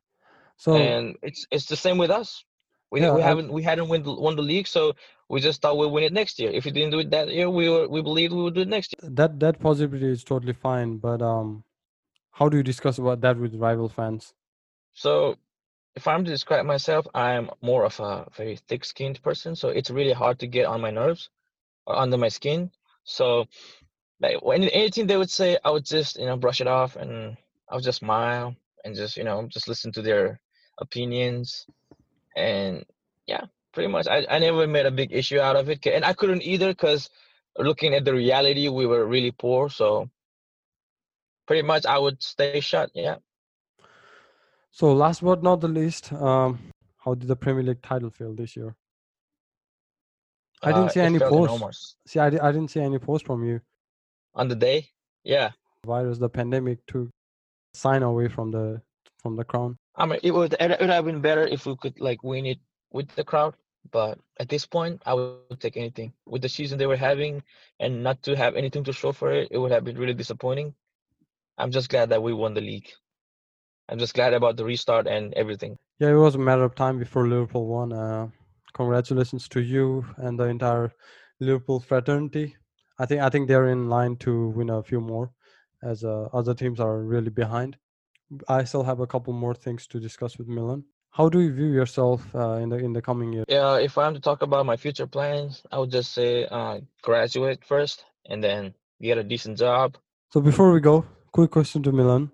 so 0.57 0.75
and 0.75 1.15
it's 1.21 1.45
it's 1.51 1.65
the 1.65 1.75
same 1.75 1.97
with 1.97 2.11
us. 2.11 2.43
We 2.91 3.01
yeah, 3.01 3.13
we 3.13 3.21
haven't 3.21 3.51
we 3.51 3.61
hadn't 3.63 3.89
win 3.89 4.03
won 4.05 4.35
the 4.35 4.41
league, 4.41 4.67
so 4.67 4.93
we 5.29 5.39
just 5.41 5.61
thought 5.61 5.77
we'd 5.77 5.91
win 5.91 6.03
it 6.03 6.13
next 6.13 6.39
year. 6.39 6.51
If 6.51 6.65
we 6.65 6.71
didn't 6.71 6.91
do 6.91 6.99
it 6.99 7.11
that 7.11 7.29
year, 7.29 7.49
we 7.49 7.69
were 7.69 7.87
we 7.87 8.01
believed 8.01 8.33
we 8.33 8.41
would 8.43 8.55
do 8.55 8.61
it 8.61 8.67
next 8.67 8.95
year. 8.95 9.11
that 9.19 9.39
that 9.39 9.59
possibility 9.59 10.07
is 10.07 10.23
totally 10.23 10.53
fine. 10.53 10.97
But 10.97 11.21
um, 11.21 11.63
how 12.31 12.49
do 12.49 12.57
you 12.57 12.63
discuss 12.63 12.97
about 12.97 13.21
that 13.21 13.37
with 13.37 13.55
rival 13.55 13.89
fans? 13.89 14.33
So 14.93 15.35
if 15.95 16.07
I'm 16.07 16.23
to 16.23 16.31
describe 16.31 16.65
myself, 16.65 17.07
I'm 17.13 17.49
more 17.61 17.85
of 17.85 17.99
a 17.99 18.27
very 18.35 18.57
thick-skinned 18.67 19.21
person, 19.21 19.55
so 19.55 19.69
it's 19.69 19.89
really 19.89 20.13
hard 20.13 20.39
to 20.39 20.47
get 20.47 20.65
on 20.65 20.81
my 20.81 20.91
nerves 20.91 21.29
or 21.85 21.97
under 21.97 22.17
my 22.17 22.29
skin. 22.29 22.71
So 23.03 23.45
like 24.21 24.43
when 24.43 24.63
anything 24.63 25.07
they 25.07 25.17
would 25.17 25.31
say, 25.31 25.57
I 25.63 25.71
would 25.71 25.85
just 25.85 26.17
you 26.17 26.25
know 26.25 26.37
brush 26.37 26.61
it 26.61 26.67
off 26.67 26.95
and 26.95 27.37
I 27.69 27.75
would 27.75 27.83
just 27.83 27.99
smile 27.99 28.55
and 28.83 28.95
just 28.95 29.17
you 29.17 29.23
know 29.23 29.47
just 29.47 29.67
listen 29.67 29.91
to 29.93 30.01
their 30.01 30.39
opinions 30.79 31.65
and 32.35 32.85
yeah, 33.27 33.45
pretty 33.73 33.89
much. 33.89 34.07
I, 34.07 34.25
I 34.29 34.39
never 34.39 34.67
made 34.67 34.85
a 34.85 34.91
big 34.91 35.11
issue 35.13 35.39
out 35.39 35.55
of 35.55 35.69
it. 35.69 35.85
and 35.87 36.05
I 36.05 36.13
couldn't 36.13 36.43
either 36.43 36.69
because 36.69 37.09
looking 37.57 37.93
at 37.93 38.05
the 38.05 38.13
reality, 38.13 38.69
we 38.69 38.85
were 38.85 39.05
really 39.05 39.31
poor. 39.31 39.69
So 39.69 40.09
pretty 41.47 41.63
much, 41.63 41.85
I 41.85 41.97
would 41.97 42.21
stay 42.21 42.59
shut. 42.59 42.91
Yeah, 42.93 43.17
So 44.71 44.93
last 44.93 45.23
but 45.23 45.43
not 45.43 45.61
the 45.61 45.67
least, 45.67 46.13
um, 46.13 46.59
how 46.97 47.15
did 47.15 47.27
the 47.27 47.35
Premier 47.35 47.63
League 47.63 47.81
title 47.81 48.09
feel 48.09 48.33
this 48.33 48.55
year? 48.55 48.75
I 50.61 50.71
didn't 50.71 50.85
uh, 50.85 50.89
see 50.89 50.99
any 50.99 51.19
posts. 51.19 51.33
enormous 51.33 51.95
See, 52.05 52.19
I, 52.19 52.27
I 52.27 52.51
didn't 52.51 52.69
see 52.69 52.81
any 52.81 52.99
post 52.99 53.25
from 53.25 53.45
you. 53.45 53.61
on 54.35 54.47
the 54.47 54.55
day. 54.55 54.89
Yeah, 55.23 55.51
Virus, 55.85 56.17
the 56.17 56.29
pandemic 56.29 56.85
took 56.85 57.09
sign 57.73 58.03
away 58.03 58.27
from 58.27 58.51
the 58.51 58.81
from 59.21 59.35
the 59.35 59.43
crown. 59.43 59.77
I 59.95 60.05
mean, 60.05 60.19
it 60.23 60.31
would 60.31 60.55
it 60.59 60.79
would 60.79 60.89
have 60.89 61.05
been 61.05 61.21
better 61.21 61.47
if 61.47 61.65
we 61.65 61.75
could 61.75 61.99
like 61.99 62.23
win 62.23 62.45
it 62.45 62.59
with 62.91 63.09
the 63.15 63.23
crowd. 63.23 63.55
But 63.91 64.19
at 64.39 64.49
this 64.49 64.65
point, 64.65 65.01
I 65.05 65.13
would 65.13 65.59
take 65.59 65.77
anything 65.77 66.13
with 66.25 66.41
the 66.41 66.49
season 66.49 66.77
they 66.77 66.85
were 66.85 66.97
having, 66.97 67.43
and 67.79 68.03
not 68.03 68.21
to 68.23 68.35
have 68.35 68.55
anything 68.55 68.83
to 68.85 68.93
show 68.93 69.11
for 69.11 69.31
it. 69.31 69.47
It 69.51 69.57
would 69.57 69.71
have 69.71 69.83
been 69.83 69.97
really 69.97 70.13
disappointing. 70.13 70.73
I'm 71.57 71.71
just 71.71 71.89
glad 71.89 72.09
that 72.09 72.21
we 72.21 72.33
won 72.33 72.53
the 72.53 72.61
league. 72.61 72.89
I'm 73.89 73.97
just 73.97 74.13
glad 74.13 74.33
about 74.33 74.55
the 74.55 74.63
restart 74.63 75.07
and 75.07 75.33
everything. 75.33 75.77
Yeah, 75.99 76.09
it 76.09 76.13
was 76.13 76.35
a 76.35 76.39
matter 76.39 76.63
of 76.63 76.75
time 76.75 76.99
before 76.99 77.27
Liverpool 77.27 77.65
won. 77.65 77.91
Uh, 77.91 78.27
congratulations 78.73 79.49
to 79.49 79.61
you 79.61 80.05
and 80.17 80.39
the 80.39 80.43
entire 80.45 80.91
Liverpool 81.39 81.79
fraternity. 81.79 82.55
I 82.99 83.05
think 83.05 83.21
I 83.21 83.29
think 83.29 83.47
they're 83.47 83.69
in 83.69 83.89
line 83.89 84.15
to 84.17 84.49
win 84.49 84.69
a 84.69 84.83
few 84.83 85.01
more, 85.01 85.31
as 85.81 86.03
uh, 86.03 86.27
other 86.33 86.53
teams 86.53 86.79
are 86.79 86.99
really 86.99 87.31
behind. 87.31 87.77
I 88.47 88.63
still 88.63 88.83
have 88.83 88.99
a 88.99 89.07
couple 89.07 89.33
more 89.33 89.55
things 89.55 89.87
to 89.87 89.99
discuss 89.99 90.37
with 90.37 90.47
Milan. 90.47 90.83
How 91.11 91.27
do 91.27 91.39
you 91.39 91.51
view 91.51 91.71
yourself 91.73 92.23
uh, 92.35 92.59
in 92.61 92.69
the 92.69 92.77
in 92.77 92.93
the 92.93 93.01
coming 93.01 93.33
year? 93.33 93.45
Yeah, 93.47 93.77
if 93.77 93.97
I'm 93.97 94.13
to 94.13 94.19
talk 94.19 94.43
about 94.43 94.65
my 94.67 94.77
future 94.77 95.07
plans, 95.07 95.63
I 95.71 95.79
would 95.79 95.91
just 95.91 96.13
say 96.13 96.45
uh, 96.45 96.81
graduate 97.01 97.65
first 97.65 98.05
and 98.29 98.43
then 98.43 98.75
get 99.01 99.17
a 99.17 99.23
decent 99.23 99.57
job. 99.57 99.97
So 100.31 100.41
before 100.41 100.71
we 100.71 100.79
go, 100.79 101.05
quick 101.31 101.49
question 101.49 101.81
to 101.83 101.91
Milan: 101.91 102.31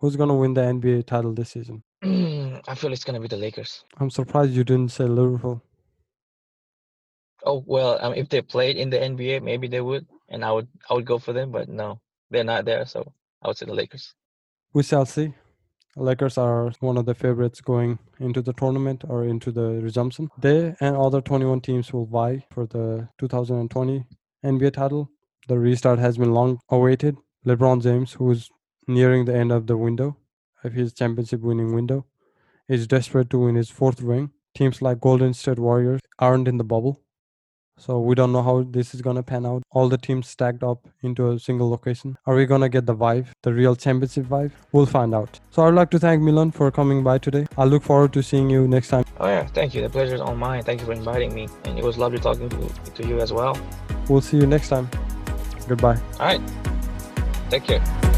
Who's 0.00 0.16
gonna 0.16 0.36
win 0.36 0.54
the 0.54 0.60
NBA 0.60 1.06
title 1.06 1.32
this 1.32 1.50
season? 1.50 1.82
I 2.02 2.74
feel 2.76 2.92
it's 2.92 3.04
gonna 3.04 3.20
be 3.20 3.28
the 3.28 3.36
Lakers. 3.36 3.84
I'm 3.98 4.10
surprised 4.10 4.52
you 4.52 4.62
didn't 4.62 4.92
say 4.92 5.04
Liverpool. 5.04 5.62
Oh 7.44 7.64
well, 7.66 7.98
um, 8.00 8.14
if 8.14 8.28
they 8.28 8.42
played 8.42 8.76
in 8.76 8.90
the 8.90 8.98
NBA, 8.98 9.42
maybe 9.42 9.66
they 9.68 9.80
would, 9.80 10.06
and 10.28 10.44
I 10.44 10.52
would 10.52 10.68
I 10.88 10.94
would 10.94 11.04
go 11.04 11.18
for 11.18 11.32
them. 11.32 11.50
But 11.50 11.68
no, 11.68 12.00
they're 12.30 12.44
not 12.44 12.64
there, 12.64 12.86
so 12.86 13.12
I 13.42 13.48
would 13.48 13.56
say 13.56 13.66
the 13.66 13.74
Lakers. 13.74 14.14
We 14.72 14.82
shall 14.82 15.06
see. 15.06 15.34
Lakers 15.96 16.38
are 16.38 16.70
one 16.78 16.96
of 16.96 17.06
the 17.06 17.14
favorites 17.14 17.60
going 17.60 17.98
into 18.20 18.40
the 18.40 18.52
tournament 18.52 19.02
or 19.08 19.24
into 19.24 19.50
the 19.50 19.80
resumption. 19.82 20.28
They 20.38 20.76
and 20.80 20.96
other 20.96 21.20
21 21.20 21.60
teams 21.62 21.92
will 21.92 22.06
vie 22.06 22.44
for 22.52 22.66
the 22.66 23.08
2020 23.18 24.04
NBA 24.44 24.72
title. 24.74 25.10
The 25.48 25.58
restart 25.58 25.98
has 25.98 26.18
been 26.18 26.32
long 26.32 26.60
awaited. 26.68 27.16
LeBron 27.44 27.82
James, 27.82 28.12
who's 28.12 28.48
nearing 28.88 29.26
the 29.26 29.36
end 29.36 29.52
of 29.52 29.66
the 29.66 29.76
window, 29.76 30.16
of 30.64 30.72
his 30.72 30.92
championship 30.92 31.40
winning 31.40 31.74
window, 31.74 32.06
is 32.68 32.86
desperate 32.86 33.30
to 33.30 33.38
win 33.38 33.54
his 33.54 33.70
fourth 33.70 34.00
ring. 34.00 34.30
Teams 34.54 34.82
like 34.82 35.00
Golden 35.00 35.34
State 35.34 35.58
Warriors 35.58 36.00
aren't 36.18 36.48
in 36.48 36.56
the 36.56 36.64
bubble. 36.64 37.00
So 37.78 38.00
we 38.00 38.16
don't 38.16 38.32
know 38.32 38.42
how 38.42 38.64
this 38.68 38.92
is 38.92 39.02
gonna 39.02 39.22
pan 39.22 39.46
out. 39.46 39.62
All 39.70 39.88
the 39.88 39.96
teams 39.96 40.26
stacked 40.26 40.64
up 40.64 40.88
into 41.02 41.30
a 41.30 41.38
single 41.38 41.70
location. 41.70 42.16
Are 42.26 42.34
we 42.34 42.44
gonna 42.44 42.68
get 42.68 42.86
the 42.86 42.94
vibe, 42.94 43.28
the 43.42 43.54
real 43.54 43.76
championship 43.76 44.26
vibe? 44.26 44.50
We'll 44.72 44.86
find 44.86 45.14
out. 45.14 45.38
So 45.50 45.62
I'd 45.62 45.74
like 45.74 45.90
to 45.90 45.98
thank 46.00 46.20
Milan 46.20 46.50
for 46.50 46.72
coming 46.72 47.04
by 47.04 47.18
today. 47.18 47.46
I 47.56 47.64
look 47.64 47.84
forward 47.84 48.12
to 48.14 48.22
seeing 48.22 48.50
you 48.50 48.66
next 48.66 48.88
time. 48.88 49.04
Oh 49.20 49.28
yeah, 49.28 49.46
thank 49.46 49.74
you. 49.74 49.82
The 49.82 49.90
pleasure's 49.90 50.20
all 50.20 50.34
mine. 50.34 50.64
Thank 50.64 50.80
you 50.80 50.86
for 50.86 50.92
inviting 50.92 51.32
me, 51.32 51.48
and 51.64 51.78
it 51.78 51.84
was 51.84 51.98
lovely 51.98 52.18
talking 52.18 52.48
to, 52.48 52.68
to 52.96 53.06
you 53.06 53.20
as 53.20 53.32
well. 53.32 53.56
We'll 54.08 54.22
see 54.22 54.38
you 54.38 54.46
next 54.46 54.70
time. 54.70 54.90
Goodbye. 55.68 56.00
All 56.18 56.26
right, 56.26 56.40
take 57.48 57.62
care. 57.62 58.17